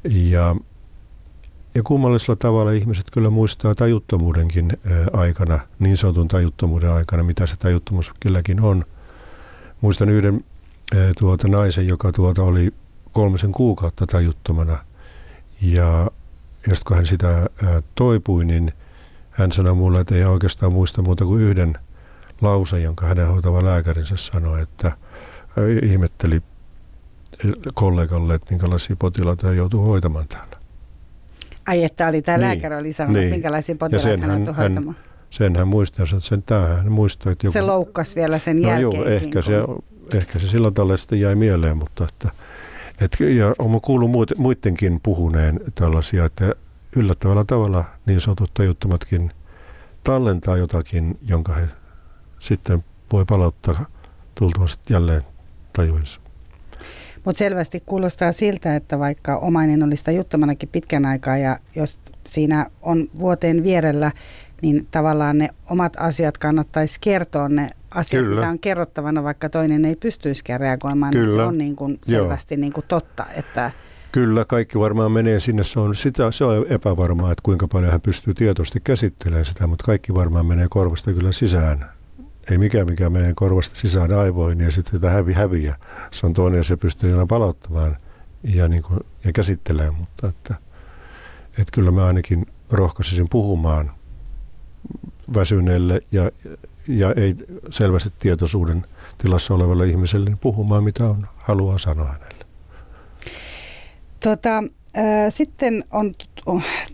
[0.05, 0.57] ja,
[1.75, 4.73] ja kummallisella tavalla ihmiset kyllä muistaa tajuttomuudenkin
[5.13, 8.85] aikana, niin sanotun tajuttomuuden aikana, mitä se tajuttomuus kylläkin on.
[9.81, 10.45] Muistan yhden
[11.19, 12.75] tuota naisen, joka tuota oli
[13.13, 14.79] kolmisen kuukautta tajuttomana.
[15.63, 16.11] Ja,
[16.67, 17.47] ja kun hän sitä
[17.95, 18.73] toipui, niin
[19.31, 21.79] hän sanoi mulle, että ei oikeastaan muista muuta kuin yhden
[22.41, 24.93] lause, jonka hänen hoitava lääkärinsä sanoi, että
[25.83, 26.43] ihmetteli
[27.75, 30.57] kollegalle, että minkälaisia potilaita hän joutuu hoitamaan täällä.
[31.67, 33.31] Ai, että oli tämä niin, lääkäri oli sanonut, niin.
[33.31, 34.97] minkälaisia potilaita hän joutuu hoitamaan.
[35.31, 37.53] Sen hän muistaa, että sen tähän hän muistaa, että joku...
[37.53, 39.03] Se loukkasi vielä sen no jälkeen.
[39.03, 39.53] Joo, ehkä, se,
[40.15, 42.29] ehkä se sillä tavalla sitten jäi mieleen, mutta että,
[43.01, 46.55] että ja olen kuullut muidenkin puhuneen tällaisia, että
[46.97, 49.31] yllättävällä tavalla niin sanotut tajuttomatkin
[50.05, 51.69] tallentaa jotakin, jonka he
[52.39, 53.87] sitten voi palauttaa
[54.35, 55.23] tultavasti jälleen
[55.77, 56.21] tajuinsa.
[57.25, 63.09] Mutta selvästi kuulostaa siltä, että vaikka omainen olisi juttomanakin pitkän aikaa ja jos siinä on
[63.19, 64.13] vuoteen vierellä,
[64.63, 68.41] niin tavallaan ne omat asiat kannattaisi kertoa ne asiat, Kyllä.
[68.41, 71.13] mitä on kerrottavana, vaikka toinen ei pystyisikään reagoimaan.
[71.13, 71.27] Kyllä.
[71.27, 73.71] Niin se on niin kuin selvästi niin kuin totta, että
[74.13, 75.65] Kyllä, kaikki varmaan menee sinne.
[75.65, 79.85] Se on, sitä, se on epävarmaa, että kuinka paljon hän pystyy tietoisesti käsittelemään sitä, mutta
[79.85, 81.94] kaikki varmaan menee korvasta kyllä sisään
[82.51, 85.77] ei mikään mikä menee korvasta sisään aivoihin ja sitten sitä hävi häviä.
[86.11, 87.97] Se on toinen ja se pystyy jonain palauttamaan
[88.43, 90.55] ja, niin kuin, ja käsittelemään, mutta että,
[91.51, 93.91] että kyllä mä ainakin rohkaisisin puhumaan
[95.35, 96.31] väsyneelle ja,
[96.89, 97.35] ja ei
[97.71, 98.87] selvästi tietoisuuden
[99.19, 102.45] tilassa olevalle ihmiselle niin puhumaan, mitä on, haluaa sanoa hänelle.
[104.21, 104.63] Tota,
[105.29, 106.15] sitten on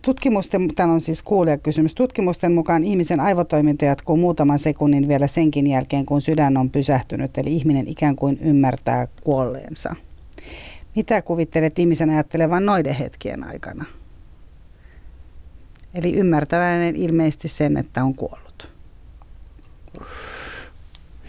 [0.02, 6.06] tutkimusten, tämä on siis kuulijakysymys, tutkimusten mukaan ihmisen aivotoiminta jatkuu muutaman sekunnin vielä senkin jälkeen,
[6.06, 9.96] kun sydän on pysähtynyt, eli ihminen ikään kuin ymmärtää kuolleensa.
[10.96, 13.84] Mitä kuvittelet ihmisen ajattelevan noiden hetkien aikana?
[15.94, 18.72] Eli ymmärtäväinen ilmeisesti sen, että on kuollut.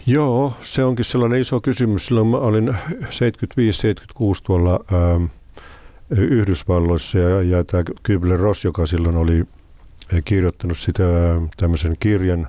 [0.06, 2.06] Joo, se onkin sellainen iso kysymys.
[2.06, 2.74] Silloin mä olin 75-76
[4.42, 5.24] tuolla ähm,
[6.18, 9.44] Yhdysvalloissa ja, ja tämä Kübler-Ross, joka silloin oli
[10.14, 12.48] äh, kirjoittanut sitä äh, tämmöisen kirjan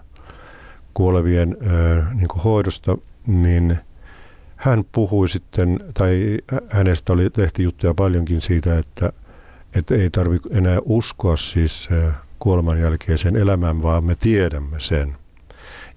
[0.94, 2.98] kuolevien äh, niin hoidosta,
[3.28, 3.78] niin
[4.56, 6.38] hän puhui sitten, tai
[6.70, 9.14] hänestä oli tehty juttuja paljonkin siitä, että,
[9.76, 11.90] että ei tarvitse enää uskoa siis
[12.40, 15.16] kuoleman jälkeiseen elämään, vaan me tiedämme sen.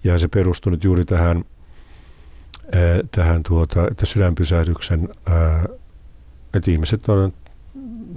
[0.04, 1.44] Ja se perustui nyt juuri tähän,
[2.74, 5.08] äh, tähän tuota, että sydänpysähdyksen,
[6.54, 7.32] että ihmiset on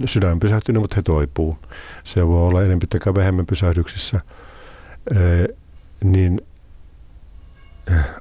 [0.08, 1.58] sydän pysähtynyt, mutta he toipuu.
[2.04, 4.20] Se voi olla enemmän tai vähemmän pysähdyksissä.
[6.04, 6.40] Niin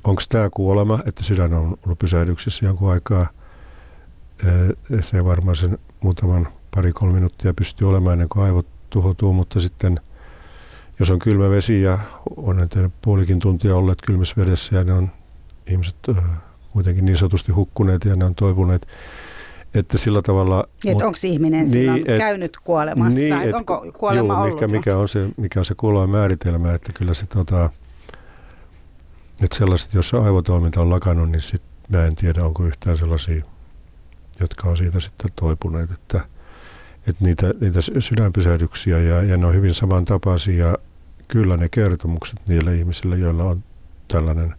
[0.04, 3.28] onko tämä kuolema, että sydän on ollut pysähdyksissä jonkun aikaa.
[5.00, 10.00] Se varmaan sen muutaman pari-kolme minuuttia pystyy olemaan ennen kuin aivot tuhoutuu, mutta sitten
[11.00, 12.00] jos on kylmä vesi ja
[12.38, 15.12] on näitä puolikin tuntia olleet kylmässä vedessä ja ne on
[15.68, 15.96] ihmiset
[16.72, 18.88] kuitenkin niin sanotusti hukkuneet ja ne on toipuneet,
[19.74, 20.64] että sillä tavalla...
[20.84, 24.62] Niin, että onko ihminen niin, et, käynyt kuolemassa, niin, et, onko kuolema juu, ollut?
[24.62, 27.70] Mikä, mikä, on se, mikä on se kuoleman määritelmä, että kyllä se tota,
[29.44, 33.44] että sellaiset, jossa aivotoiminta on lakannut, niin sit mä en tiedä, onko yhtään sellaisia,
[34.40, 36.22] jotka on siitä sitten toipuneet, että,
[37.08, 40.76] että niitä, niitä sydänpysähdyksiä ja, ja ne on hyvin samantapaisia
[41.28, 43.64] kyllä ne kertomukset niille ihmisille, joilla on
[44.08, 44.56] tällainen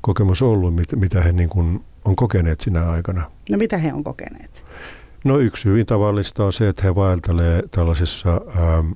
[0.00, 3.30] kokemus ollut, mit, mitä he niin kuin on kokeneet sinä aikana.
[3.50, 4.64] No mitä he on kokeneet?
[5.24, 8.92] No yksi hyvin tavallista on se, että he vaeltelee tällaisessa, ähm,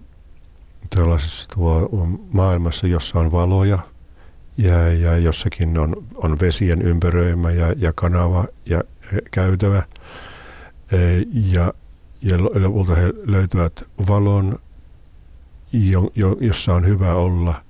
[0.90, 1.88] tällaisessa tuo
[2.32, 3.78] maailmassa, jossa on valoja
[4.59, 8.80] ja, ja jossakin on, on vesien ympäröimä ja, ja kanava ja
[9.12, 9.82] e, käytävä.
[10.92, 10.96] E,
[11.53, 11.74] ja,
[12.22, 14.59] ja lopulta he löytävät valon,
[15.72, 17.64] jo, jo, jossa on hyvä olla.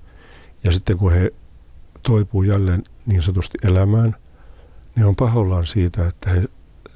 [0.64, 1.32] Ja sitten kun he
[2.02, 4.16] toipuu jälleen niin sanotusti elämään,
[4.96, 6.42] niin on pahollaan siitä, että he,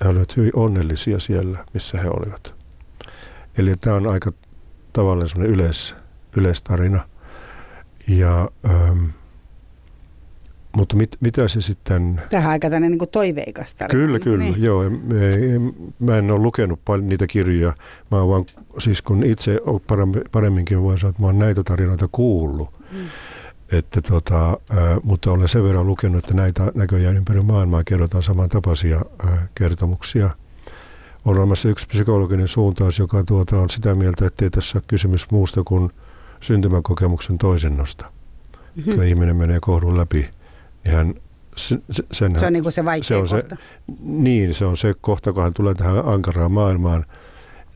[0.05, 2.55] he olivat hyvin onnellisia siellä, missä he olivat.
[3.59, 4.32] Eli tämä on aika
[4.92, 5.97] tavallinen semmoinen yleis,
[6.36, 7.09] yleistarina.
[8.09, 9.05] Ja, ähm,
[10.76, 12.20] mutta mit, mitä se sitten...
[12.30, 14.01] Tähän aika tämmöinen niin toiveikas tarina.
[14.01, 14.44] Kyllä, kyllä.
[14.44, 14.62] Niin.
[14.62, 14.82] Joo,
[15.99, 17.74] mä en ole lukenut paljon niitä kirjoja.
[18.11, 18.44] Mä vaan,
[18.78, 19.61] siis kun itse
[20.32, 22.70] paremminkin voin sanoa, että mä oon näitä tarinoita kuullut.
[22.92, 22.99] Mm.
[23.72, 24.60] Että tota,
[25.02, 29.00] mutta olen sen verran lukenut, että näitä näköjään ympäri maailmaa kerrotaan samantapaisia
[29.54, 30.30] kertomuksia.
[31.24, 35.30] On olemassa yksi psykologinen suuntaus, joka tuota, on sitä mieltä, että ei tässä ole kysymys
[35.30, 35.90] muusta kuin
[36.40, 38.12] syntymäkokemuksen toisennosta.
[38.76, 38.94] Mm-hmm.
[38.94, 40.30] Kun ihminen menee kohdun läpi,
[40.84, 41.14] niin hän
[41.56, 43.56] sen, se on niin kuin se vaikea se on kohta.
[43.56, 47.06] Se, niin, se on se kohta, kun hän tulee tähän ankaraan maailmaan,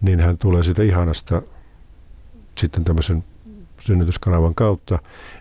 [0.01, 1.43] niin hän tulee sitä ihanasta
[2.59, 3.25] sitten tämmöisen
[3.81, 4.99] synnytyskanavan kautta,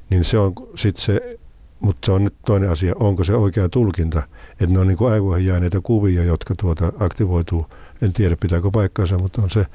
[0.10, 1.39] niin se on sitten se,
[1.80, 5.14] mutta se on nyt toinen asia, onko se oikea tulkinta, että ne on niin kuin
[5.14, 7.66] aivoihin jääneitä kuvia, jotka tuota aktivoituu,
[8.01, 9.66] en tiedä pitääkö paikkaansa, mutta on se,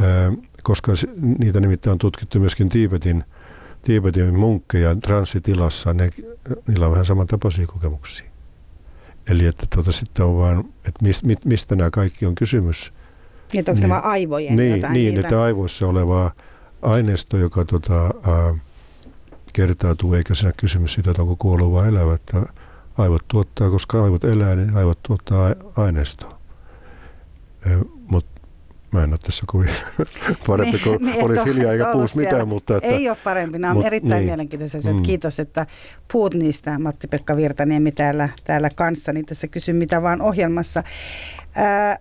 [0.00, 0.92] ää, koska
[1.38, 3.24] niitä nimittäin on tutkittu myöskin Tiibetin,
[3.82, 6.10] Tiibetin munkkeja transitilassa, ne,
[6.68, 8.26] niillä on vähän samantapaisia kokemuksia.
[9.30, 12.92] Eli että tuota, sitten on vaan, että mistä, mistä nämä kaikki on kysymys.
[13.52, 15.28] Niin, onko niin, vaan aivojen niin, jotain Niin, niitä?
[15.28, 16.32] että aivoissa olevaa
[16.82, 18.54] aineisto, joka tota, ää,
[19.54, 22.42] kertautuu, eikä siinä kysymys siitä, että onko kuollut vai elävä, että
[22.98, 26.38] aivot tuottaa, koska aivot elää, niin aivot tuottaa aineistoa.
[28.08, 28.40] Mutta
[28.92, 29.70] mä en ole tässä kovin
[30.46, 32.48] parempi, kun niin, olisi hiljaa eikä puus mitään.
[32.48, 34.26] Mutta että, ei ole parempi, nämä on mut, erittäin niin.
[34.26, 34.92] mielenkiintoisia.
[34.92, 35.02] Mm.
[35.02, 35.66] Kiitos, että
[36.12, 40.82] puhut niistä, Matti-Pekka Virtaniemi täällä, täällä kanssani tässä Kysy mitä vaan ohjelmassa.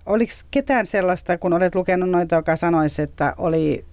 [0.05, 3.85] Oliko ketään sellaista, kun olet lukenut noita, joka sanoisi, että oli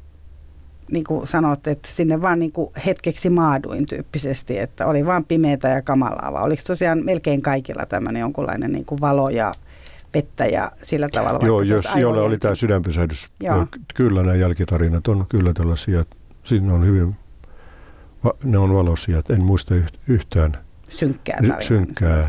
[0.91, 5.69] niin kuin sanot, että sinne vaan niin kuin hetkeksi maaduin tyyppisesti, että oli vaan pimeätä
[5.69, 9.53] ja kamalaa, vai oliko tosiaan melkein kaikilla tämmöinen jonkunlainen niin kuin valo ja
[10.15, 11.47] vettä ja sillä tavalla?
[11.47, 13.67] Joo, jos jolla oli tämä sydänpysähdys, Joo.
[13.95, 16.05] kyllä nämä jälkitarinat on kyllä tällaisia,
[16.45, 17.17] siinä on hyvin,
[18.45, 19.75] ne on valoisia, en muista
[20.09, 22.29] yhtään synkkää, tarinaa, synkkää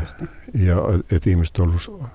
[0.54, 0.76] ja
[1.10, 2.10] että ihmiset on ollut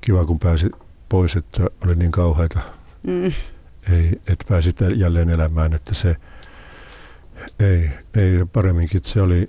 [0.00, 0.70] kiva kun pääsi
[1.08, 2.60] pois, että oli niin kauheita.
[3.06, 3.32] Mm
[3.92, 6.16] ei, et pääsit jälleen elämään, että se
[7.60, 9.48] ei, ei paremminkin, se oli,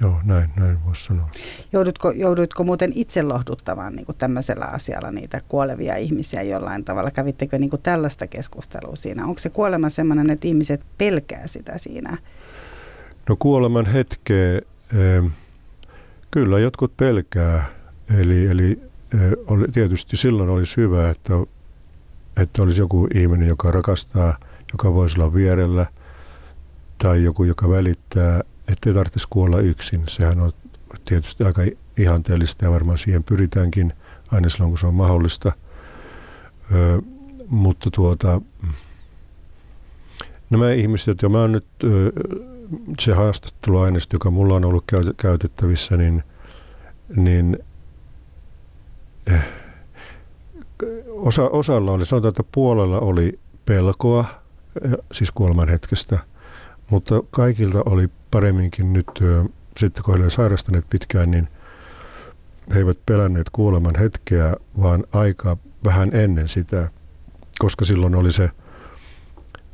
[0.00, 1.30] joo näin, näin voisi sanoa.
[1.72, 7.10] Joudutko, joudutko muuten itse lohduttamaan niin tämmöisellä asialla niitä kuolevia ihmisiä jollain tavalla?
[7.10, 9.24] Kävittekö niin tällaista keskustelua siinä?
[9.24, 12.18] Onko se kuolema sellainen, että ihmiset pelkää sitä siinä?
[13.28, 14.60] No kuoleman hetkeä,
[16.30, 17.64] kyllä jotkut pelkää,
[18.18, 18.80] eli, eli
[19.46, 21.32] oli, tietysti silloin olisi hyvä, että,
[22.36, 24.38] että olisi joku ihminen, joka rakastaa,
[24.72, 25.86] joka voisi olla vierellä,
[26.98, 30.04] tai joku, joka välittää, ettei tarvitsisi kuolla yksin.
[30.08, 30.52] Sehän on
[31.04, 31.62] tietysti aika
[31.98, 33.92] ihanteellista ja varmaan siihen pyritäänkin
[34.32, 35.52] aina silloin, kun se on mahdollista.
[36.74, 37.02] Ö,
[37.48, 38.40] mutta tuota,
[40.50, 41.66] nämä ihmiset, ja mä oon nyt
[43.00, 44.84] se haastatteluaineisto, joka mulla on ollut
[45.16, 46.22] käytettävissä, niin,
[47.16, 47.58] niin
[49.26, 49.59] eh,
[51.20, 54.24] osa, osalla oli, sanotaan, että puolella oli pelkoa,
[54.84, 56.18] eh, siis kuoleman hetkestä,
[56.90, 59.06] mutta kaikilta oli paremminkin nyt,
[59.76, 61.48] sitten kun he sairastaneet pitkään, niin
[62.74, 66.90] he eivät pelänneet kuoleman hetkeä, vaan aika vähän ennen sitä,
[67.58, 68.50] koska silloin oli se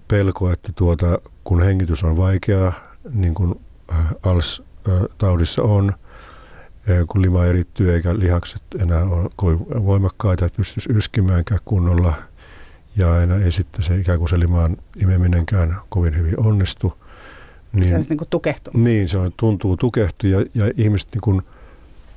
[0.08, 2.72] pelko, että tuota, kun hengitys on vaikeaa,
[3.12, 3.54] niin kuin
[3.92, 5.92] äh, ALS-taudissa on,
[7.08, 12.14] kun lima erittyy eikä lihakset enää ole kovin voimakkaita, että pystyisi yskimäänkään kunnolla
[12.96, 16.98] ja enää ei sitten se ikään kuin se limaan imeminenkään kovin hyvin onnistu.
[17.72, 18.84] Niin, se on niin kuin.
[18.84, 21.42] Niin, se on, tuntuu tukehtu ja, ja ihmiset niin kuin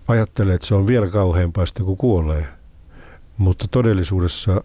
[0.07, 2.47] ajattelee, että se on vielä kauheampaa sitten kun kuolee.
[3.37, 4.63] Mutta todellisuudessa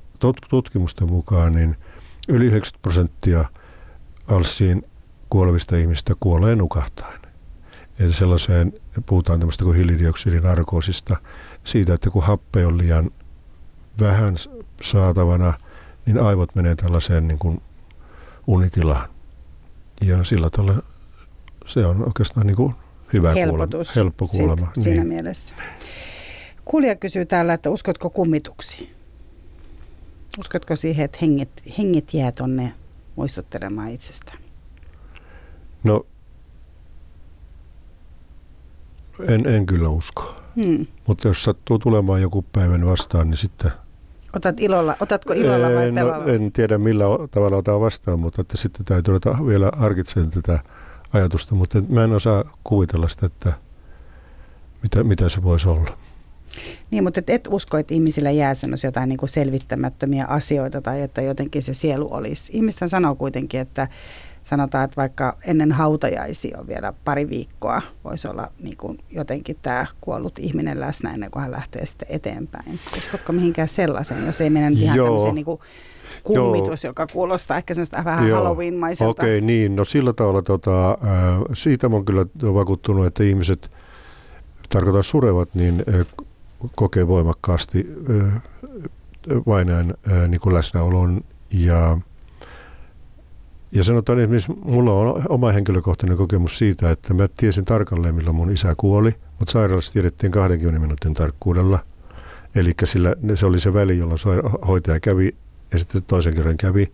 [0.49, 1.77] tutkimusten mukaan niin
[2.29, 3.45] yli 90 prosenttia
[4.29, 4.83] alsiin
[5.31, 7.21] kuolevista ihmistä kuolee nukahtaen.
[8.01, 8.73] Että sellaiseen,
[9.07, 11.17] puhutaan tämmöistä kuin hiilidioksidinarkoosista,
[11.65, 13.11] siitä, että kun happe on liian
[14.01, 14.35] vähän
[14.83, 15.53] saatavana,
[16.07, 17.63] niin aivot menee tällaiseen niin kuin
[18.47, 19.09] unitilaan.
[20.01, 20.83] Ja sillä tavalla
[21.67, 22.75] se on oikeastaan niin kuin
[23.13, 24.67] hyvä Helpotus kuulema, helppo kuulema.
[24.67, 24.85] Sit, niin.
[24.85, 25.55] Siinä mielessä.
[26.65, 28.95] Kuulija kysyy täällä, että uskotko kummituksi?
[30.39, 32.75] Uskotko siihen, että henget, henget jää tonne
[33.17, 34.39] muistuttelemaan itsestään?
[35.85, 36.07] No,
[39.29, 40.35] en, en kyllä usko.
[40.57, 40.87] Hmm.
[41.07, 43.73] Mutta jos sattuu tulemaan joku päivän vastaan, niin sitten...
[44.37, 48.57] Otat ilolla, otatko ilolla vai en, no, en tiedä millä tavalla otan vastaan, mutta että
[48.57, 50.59] sitten täytyy ottaa vielä harkitsemaan tätä
[51.13, 53.53] ajatusta, mutta mä en osaa kuvitella sitä, että
[54.83, 55.99] mitä, mitä se voisi olla.
[56.91, 58.53] Niin, mutta et, et usko, että ihmisillä jää
[58.85, 62.53] jotain niin kuin selvittämättömiä asioita tai että jotenkin se sielu olisi.
[62.57, 63.89] Ihmisten sanoo kuitenkin, että
[64.45, 69.87] sanotaan, että vaikka ennen hautajaisia on vielä pari viikkoa, voisi olla niin kuin jotenkin tämä
[70.01, 72.81] kuollut ihminen läsnä ennen kuin hän lähtee sitten eteenpäin.
[72.99, 75.61] Uskotko mihinkään sellaiseen, jos ei mennä nyt ihan tämmöiseen niin kuin
[76.25, 76.91] kummitus, Joo.
[76.91, 78.39] joka kuulostaa ehkä sellaista vähän Joo.
[78.39, 79.11] Halloween-maiselta.
[79.11, 79.77] Okei, okay, niin.
[79.77, 80.99] No sillä tavalla, tota, äh,
[81.53, 83.71] siitä mä oon kyllä vakuuttunut, että ihmiset,
[84.69, 86.07] tarkoitan surevat, niin äh,
[86.75, 87.87] kokee voimakkaasti
[88.25, 88.43] äh,
[89.47, 89.95] vainajan
[90.29, 91.21] niin läsnäolon
[91.51, 91.99] ja
[93.75, 98.51] ja sanotaan esimerkiksi, mulla on oma henkilökohtainen kokemus siitä, että mä tiesin tarkalleen, milloin mun
[98.51, 101.79] isä kuoli, mutta sairaalassa tiedettiin 20 minuutin tarkkuudella.
[102.55, 104.19] Eli sillä, se oli se väli, jolloin
[104.67, 105.35] hoitaja kävi
[105.73, 106.93] ja sitten toisen kerran kävi,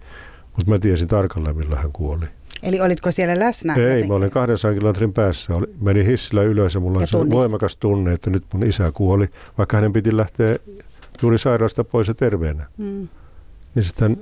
[0.57, 2.27] mutta mä tiesin tarkalleen, milloin hän kuoli.
[2.63, 3.75] Eli olitko siellä läsnä?
[3.75, 4.09] Ei, jotenkin?
[4.09, 5.55] mä olin 200 kilometrin päässä.
[5.81, 9.27] Menin hissillä ylös ja mulla on se voimakas tunne, että nyt mun isä kuoli,
[9.59, 10.57] vaikka hänen piti lähteä
[11.23, 12.67] juuri sairaalasta pois ja terveenä.
[12.79, 13.09] Hmm.
[13.75, 14.17] Niin sitten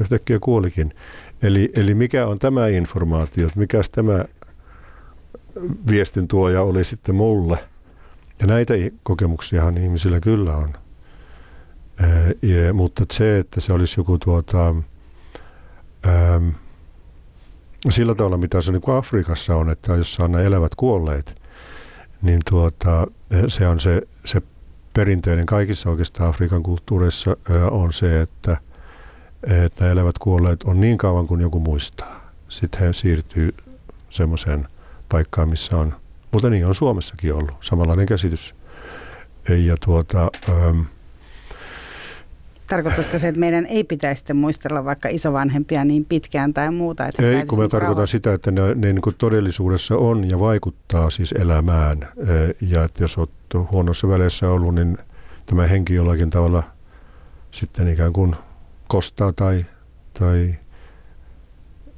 [0.00, 0.94] yhtäkkiä kuolikin.
[1.42, 4.24] Eli, eli mikä on tämä informaatio, mikä tämä
[5.90, 7.58] viestin tuoja oli sitten mulle.
[8.40, 10.72] Ja näitä kokemuksiahan ihmisillä kyllä on.
[12.42, 14.74] Ja, mutta se, että se olisi joku tuota,
[16.04, 16.40] ää,
[17.88, 21.42] sillä tavalla, mitä se niin kuin Afrikassa on, että jossa on ne elävät kuolleet,
[22.22, 23.06] niin tuota,
[23.48, 24.42] se on se, se
[24.94, 27.36] perinteinen kaikissa oikeastaan Afrikan kulttuureissa
[27.70, 28.56] on se, että
[29.46, 32.30] että elävät kuolleet on niin kauan kuin joku muistaa.
[32.48, 33.54] Sitten he siirtyy
[34.08, 34.68] semmoiseen
[35.08, 35.96] paikkaan, missä on,
[36.32, 38.54] mutta niin on Suomessakin ollut, samanlainen käsitys.
[39.48, 40.80] Ja tuota, ähm,
[42.66, 47.06] Tarkoittaisiko se, että meidän ei pitäisi sitten muistella vaikka isovanhempia niin pitkään tai muuta?
[47.06, 48.12] Että ei, kun mä tarkoitan rauhassa.
[48.12, 52.08] sitä, että ne, ne niin kuin todellisuudessa on ja vaikuttaa siis elämään.
[52.60, 53.30] Ja että jos olet
[53.72, 54.98] huonossa väleissä ollut, niin
[55.46, 56.62] tämä henki jollakin tavalla
[57.50, 58.36] sitten ikään kuin
[58.88, 59.64] kostaa tai,
[60.18, 60.54] tai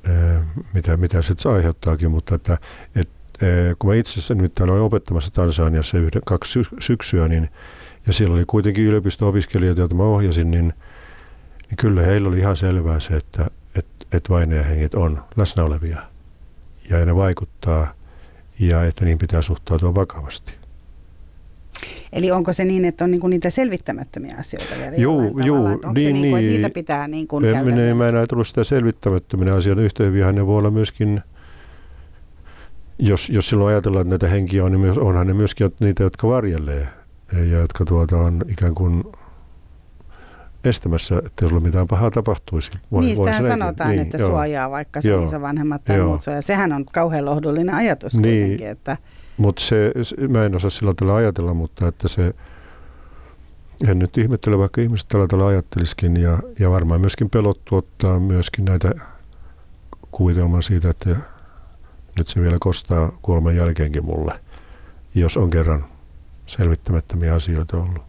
[0.09, 2.59] ää, mitä, mitä se aiheuttaakin, mutta että,
[2.97, 3.09] et,
[3.43, 7.51] ää, kun mä itse nyt olin opettamassa Tansaniassa yhden, kaksi syksyä, niin,
[8.07, 10.75] ja siellä oli kuitenkin yliopisto-opiskelijoita, joita mä ohjasin, niin,
[11.69, 16.03] niin kyllä heillä oli ihan selvää se, että, että, että vainajahenget on läsnä olevia
[16.91, 17.95] ja ne vaikuttaa
[18.61, 20.58] ja että niin pitää suhtautua vakavasti.
[22.13, 26.07] Eli onko se niin, että on niinku niitä selvittämättömiä asioita vielä Juu, juu, onko niin,
[26.07, 26.53] se niinku, että niin.
[26.53, 27.71] niitä pitää niin kuin En, käydä?
[27.71, 29.83] minä, mä en ajatellut sitä selvittämättöminä asioita.
[29.83, 31.21] Yhtä hyvinhän ne voi olla myöskin,
[32.99, 36.29] jos, jos silloin ajatellaan, että näitä henkiä on, niin myös, onhan ne myöskin niitä, jotka
[36.29, 36.89] varjelee
[37.33, 39.05] ja jotka tuota on ikään kuin
[40.65, 42.71] estämässä, että sulla mitään pahaa tapahtuisi.
[42.93, 44.31] Voi, niin, sen sanotaan, niin, että joo.
[44.31, 45.27] suojaa vaikka sun Joo.
[45.27, 46.09] isovanhemmat tai Joo.
[46.09, 46.43] muut suojaa.
[46.43, 48.41] Sehän on kauhean lohdullinen ajatus Niin.
[48.41, 48.97] kuitenkin, että
[49.39, 49.93] Mutta se,
[50.29, 52.35] mä en osaa sillä tavalla ajatella, mutta että se,
[53.89, 58.65] en nyt ihmettele, vaikka ihmiset tällä tavalla ajattelisikin ja, ja varmaan myöskin pelottu ottaa myöskin
[58.65, 58.95] näitä
[60.11, 61.17] kuvitelman siitä, että
[62.19, 64.41] nyt se vielä kostaa kuoleman jälkeenkin mulle,
[65.15, 65.85] jos on kerran
[66.47, 68.03] selvittämättömiä asioita ollut.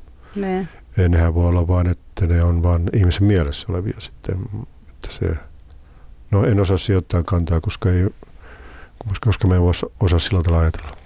[0.98, 4.38] ne, nehän voi olla vaan, että ne on vaan ihmisen mielessä olevia sitten.
[4.90, 5.36] Että se,
[6.32, 8.10] no en osaa sijoittaa kantaa, koska, ei,
[9.22, 9.62] koska me ei
[10.00, 10.99] osaa sillä tavalla ajatella.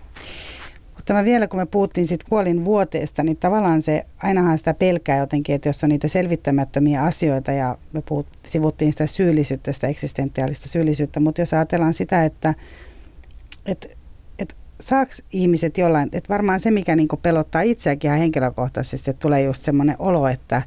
[1.03, 5.17] Mutta mä vielä, kun me puhuttiin siitä kuolin vuoteesta, niin tavallaan se, ainahan sitä pelkää
[5.17, 10.69] jotenkin, että jos on niitä selvittämättömiä asioita ja me puhut, sivuttiin sitä syyllisyyttä, sitä eksistentiaalista
[10.69, 12.53] syyllisyyttä, mutta jos ajatellaan sitä, että,
[13.65, 13.87] että,
[14.79, 19.63] saako ihmiset jollain, että varmaan se, mikä niin pelottaa itseäkin ihan henkilökohtaisesti, että tulee just
[19.63, 20.61] semmoinen olo, että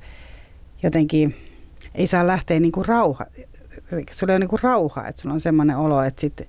[0.83, 1.35] jotenkin
[1.95, 3.27] ei saa lähteä niin kuin rauha,
[4.13, 6.49] sulla ei ole niin kuin rauha, että sulla on semmoinen olo, että sit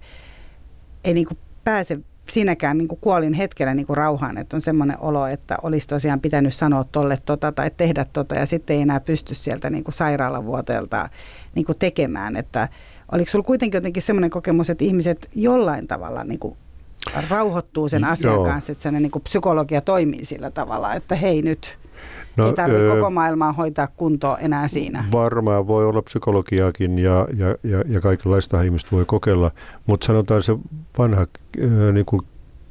[1.03, 1.99] ei niin kuin pääse
[2.31, 6.21] siinäkään niin kuin kuolin hetkellä niin kuin rauhaan, että on semmoinen olo, että olisi tosiaan
[6.21, 9.95] pitänyt sanoa tolle tota tai tehdä tota ja sitten ei enää pysty sieltä niin kuin
[9.95, 11.09] sairaalavuoteelta
[11.55, 12.69] niin kuin tekemään, että
[13.11, 16.57] oliko sulla kuitenkin jotenkin semmoinen kokemus, että ihmiset jollain tavalla niin kuin
[17.29, 18.45] rauhoittuu sen asian Joo.
[18.45, 21.79] kanssa, että sellainen niin kuin psykologia toimii sillä tavalla, että hei nyt
[22.37, 25.05] No, ei tarvitse öö, koko maailmaa hoitaa kuntoon enää siinä.
[25.11, 29.51] Varmaan voi olla psykologiaakin ja, ja, ja, ja kaikenlaista ihmiset voi kokeilla,
[29.85, 30.57] mutta sanotaan se
[30.97, 32.21] vanha äh, niin kuin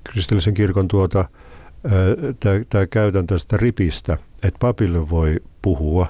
[0.04, 1.24] kristillisen kirkon tuota,
[2.68, 6.06] tämä käytäntö sitä ripistä, että papille voi puhua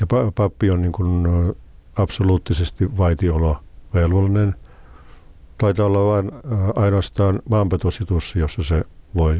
[0.00, 1.54] ja pa- pappi on niin kuin, ö,
[1.96, 4.54] absoluuttisesti vaitiolovelvollinen.
[5.58, 6.30] Taitaa olla vain
[6.76, 8.84] ainoastaan maanpetositus, jossa se
[9.14, 9.34] voi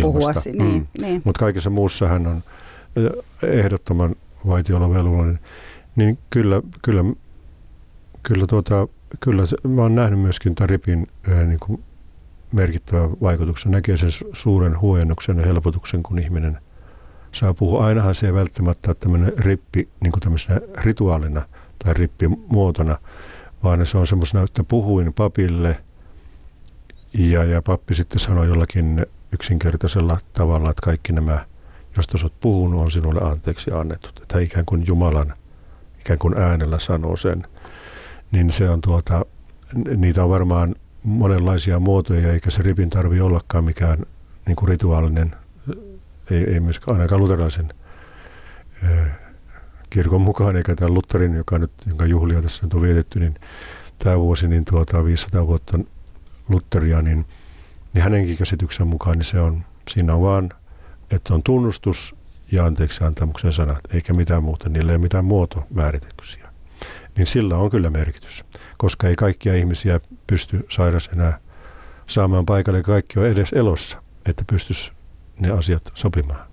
[0.00, 0.40] Puhua, ilmaista.
[0.42, 1.22] si- niin, niin.
[1.24, 2.42] Mutta kaikessa muussa hän on
[3.42, 5.38] ehdottoman vaitiolovelvollinen.
[5.96, 7.04] Niin kyllä, kyllä,
[8.22, 8.88] kyllä, tuota,
[9.20, 11.06] kyllä se, mä oon nähnyt myöskin tämän ripin
[11.46, 11.84] niin kuin
[12.52, 13.72] merkittävän vaikutuksen.
[13.72, 16.58] Näkee sen su- suuren huojennuksen ja helpotuksen, kun ihminen
[17.32, 17.86] saa puhua.
[17.86, 21.42] Ainahan se ei välttämättä ole tämmöinen rippi niin kuin tämmöisenä rituaalina
[21.84, 22.98] tai rippimuotona,
[23.64, 25.84] vaan se on semmoisena, että puhuin papille
[27.14, 31.46] ja, ja pappi sitten sanoi jollakin yksinkertaisella tavalla, että kaikki nämä,
[31.96, 34.22] josta oot puhunut, on sinulle anteeksi annettu.
[34.22, 35.34] Että ikään kuin Jumalan
[36.00, 37.42] ikään kuin äänellä sanoo sen.
[38.32, 39.26] Niin se on tuota,
[39.96, 43.98] niitä on varmaan monenlaisia muotoja, eikä se ripin tarvi ollakaan mikään
[44.46, 45.34] niin kuin rituaalinen,
[46.30, 47.68] ei, ei myöskään ainakaan luterilaisen
[48.84, 48.86] ö,
[49.90, 53.34] kirkon mukaan, eikä tämän Lutherin, joka nyt, jonka juhlia tässä nyt on vietetty, niin
[53.98, 55.78] tämä vuosi, niin tuota 500 vuotta
[56.48, 57.26] Lutheria, niin,
[57.94, 60.50] niin hänenkin käsityksen mukaan niin se on, siinä on vaan,
[61.10, 62.14] että on tunnustus
[62.52, 66.48] ja anteeksi antamuksen sanat, eikä mitään muuta, niillä ei ole mitään muotomäärityksiä.
[67.16, 68.44] Niin sillä on kyllä merkitys,
[68.78, 71.38] koska ei kaikkia ihmisiä pysty sairas enää
[72.06, 74.92] saamaan paikalle, kaikki on edes elossa, että pystyisi
[75.40, 76.48] ne asiat sopimaan.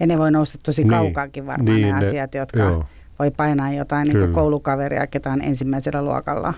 [0.00, 0.90] Ja ne voi nousta tosi Niin.
[0.90, 2.84] kaukaakin varmaan Niin, ne ne- asiat, jotka Joo.
[3.18, 4.34] voi painaa jotain niin kuin Kyllä.
[4.34, 6.54] koulukaveria, ketä on ensimmäisellä luokalla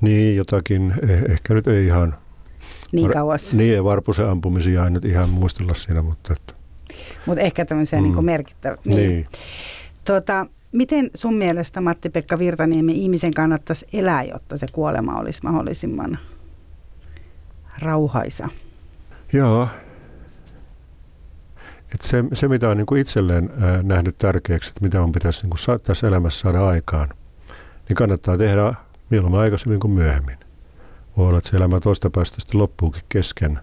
[0.00, 2.18] Niin jotakin, eh- ehkä nyt ei ihan,
[2.92, 3.54] niin kauas.
[3.54, 6.54] niin varpusen ampumisia ei nyt ihan muistella siinä, mutta että,
[7.26, 8.02] Mutta ehkä tämmöisiä mm.
[8.02, 8.78] niin merkittäviä.
[8.84, 8.96] niin.
[8.96, 9.26] niin.
[10.04, 16.18] Tota, miten sun mielestä, Matti-Pekka Virtaniemi, ihmisen kannattaisi elää, jotta se kuolema olisi mahdollisimman
[17.82, 18.48] rauhaisa?
[19.32, 19.68] Joo.
[21.94, 23.50] Et se, se, mitä on niin kuin itselleen
[23.82, 27.08] nähnyt tärkeäksi, että mitä on pitäisi niin kuin tässä elämässä saada aikaan,
[27.88, 28.74] niin kannattaa tehdä
[29.10, 30.45] mieluummin aikaisemmin kuin myöhemmin.
[31.16, 33.58] Voi olla, että se elämä toista päästä sitten loppuukin kesken.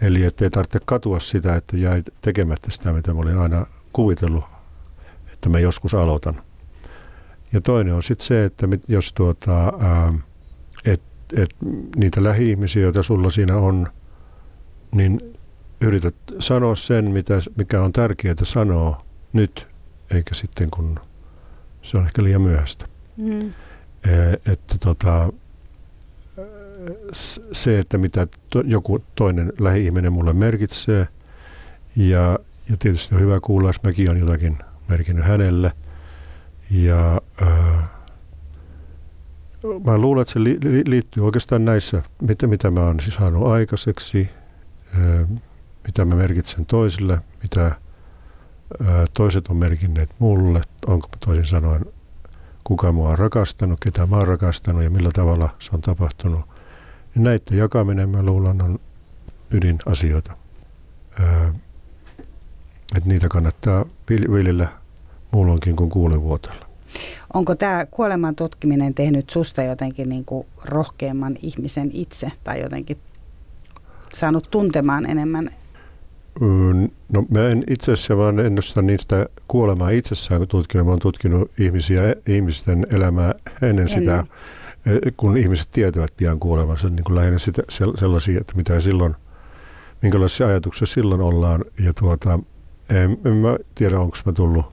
[0.00, 4.44] Eli ettei tarvitse katua sitä, että jäi tekemättä sitä, mitä mä olin aina kuvitellut,
[5.32, 6.42] että mä joskus aloitan.
[7.52, 10.12] Ja toinen on sitten se, että jos tuota, ää,
[10.84, 11.02] et,
[11.36, 11.56] et
[11.96, 13.88] niitä lähi-ihmisiä, joita sulla siinä on,
[14.92, 15.20] niin
[15.80, 19.68] yrität sanoa sen, mitä, mikä on tärkeää sanoa nyt,
[20.10, 21.00] eikä sitten kun
[21.82, 22.86] se on ehkä liian myöhäistä.
[23.16, 23.52] Mm.
[24.46, 25.32] Että tota,
[27.52, 31.08] se, että mitä to, joku toinen lähi-ihminen mulle merkitsee,
[31.96, 32.38] ja,
[32.70, 34.58] ja tietysti on hyvä kuulla, jos mäkin olen jotakin
[34.88, 35.72] merkinnyt hänelle,
[36.70, 37.84] Ja äh,
[39.84, 43.46] mä luulen, että se li, li, liittyy oikeastaan näissä, mitä, mitä mä oon siis saanut
[43.46, 44.28] aikaiseksi,
[44.94, 45.28] äh,
[45.86, 47.76] mitä mä merkitsen toisille, mitä äh,
[49.12, 51.84] toiset on merkinneet mulle, onko toisin sanoen
[52.66, 56.55] kuka mua on rakastanut, ketä mä oon rakastanut ja millä tavalla se on tapahtunut.
[57.16, 58.78] Ja näiden jakaminen, mä luulen, on
[59.50, 60.36] ydinasioita.
[61.20, 61.50] Öö,
[62.96, 64.68] että niitä kannattaa viljellä
[65.30, 66.66] muulloinkin kuin kuulivuotella.
[67.34, 72.98] Onko tämä kuoleman tutkiminen tehnyt susta jotenkin niin kuin rohkeamman ihmisen itse tai jotenkin
[74.12, 75.50] saanut tuntemaan enemmän?
[77.12, 80.86] No mä en itse asiassa vaan ennusta niistä kuolemaa itsessään, kun tutkinut.
[80.86, 83.88] Mä oon tutkinut ihmisiä, ihmisten elämää ennen, ennen.
[83.88, 84.24] sitä,
[85.16, 87.62] kun ihmiset tietävät pian kuolemansa, niin kuin lähinnä sitä,
[87.94, 89.14] sellaisia, että mitä silloin,
[90.02, 91.64] minkälaisia ajatuksia silloin ollaan.
[91.84, 92.38] Ja tuota,
[92.90, 94.66] en, en mä tiedä, onko mä tullut,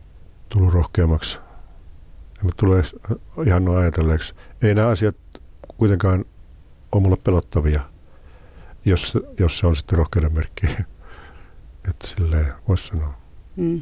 [0.50, 1.40] tullut rohkeammaksi.
[2.40, 2.84] En mä tule
[3.46, 4.36] ihan noin ajatelleeksi.
[4.62, 5.16] Ei nämä asiat
[5.78, 6.26] kuitenkaan
[6.92, 7.82] ole mulle pelottavia,
[8.86, 10.68] jos, jos se on sitten rohkeuden merkki.
[11.90, 13.14] Että silleen voisi sanoa.
[13.56, 13.82] Mm.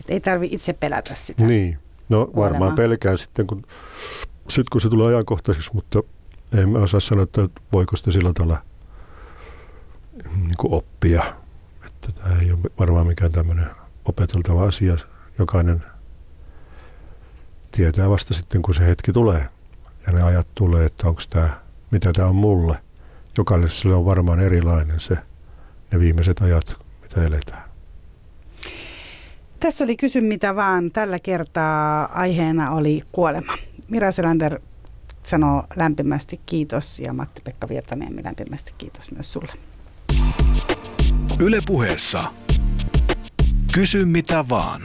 [0.00, 1.44] Et ei tarvi itse pelätä sitä.
[1.44, 1.78] Niin.
[2.08, 2.42] No kuolemaa.
[2.50, 3.62] varmaan pelkään sitten, kun,
[4.48, 6.02] sit kun se tulee ajankohtaiseksi, mutta
[6.52, 8.62] en mä osaa sanoa, että voiko sitä sillä tavalla
[10.36, 11.22] niin oppia
[11.86, 13.66] että tämä ei ole varmaan mikään tämmöinen
[14.04, 14.96] opeteltava asia.
[15.38, 15.84] Jokainen
[17.72, 19.48] tietää vasta sitten, kun se hetki tulee.
[20.06, 22.78] Ja ne ajat tulee, että onko tämä, mitä tämä on mulle.
[23.38, 25.16] Jokainen sille on varmaan erilainen se,
[25.92, 27.64] ne viimeiset ajat, mitä eletään.
[29.60, 30.90] Tässä oli Kysy mitä vaan.
[30.90, 33.52] Tällä kertaa aiheena oli kuolema.
[33.88, 34.60] Mira Selander
[35.22, 39.52] sanoo lämpimästi kiitos ja Matti-Pekka Virtaniemi lämpimästi kiitos myös sulle.
[41.40, 42.24] Ylepuheessa
[43.74, 44.80] Kysy mitä vaan.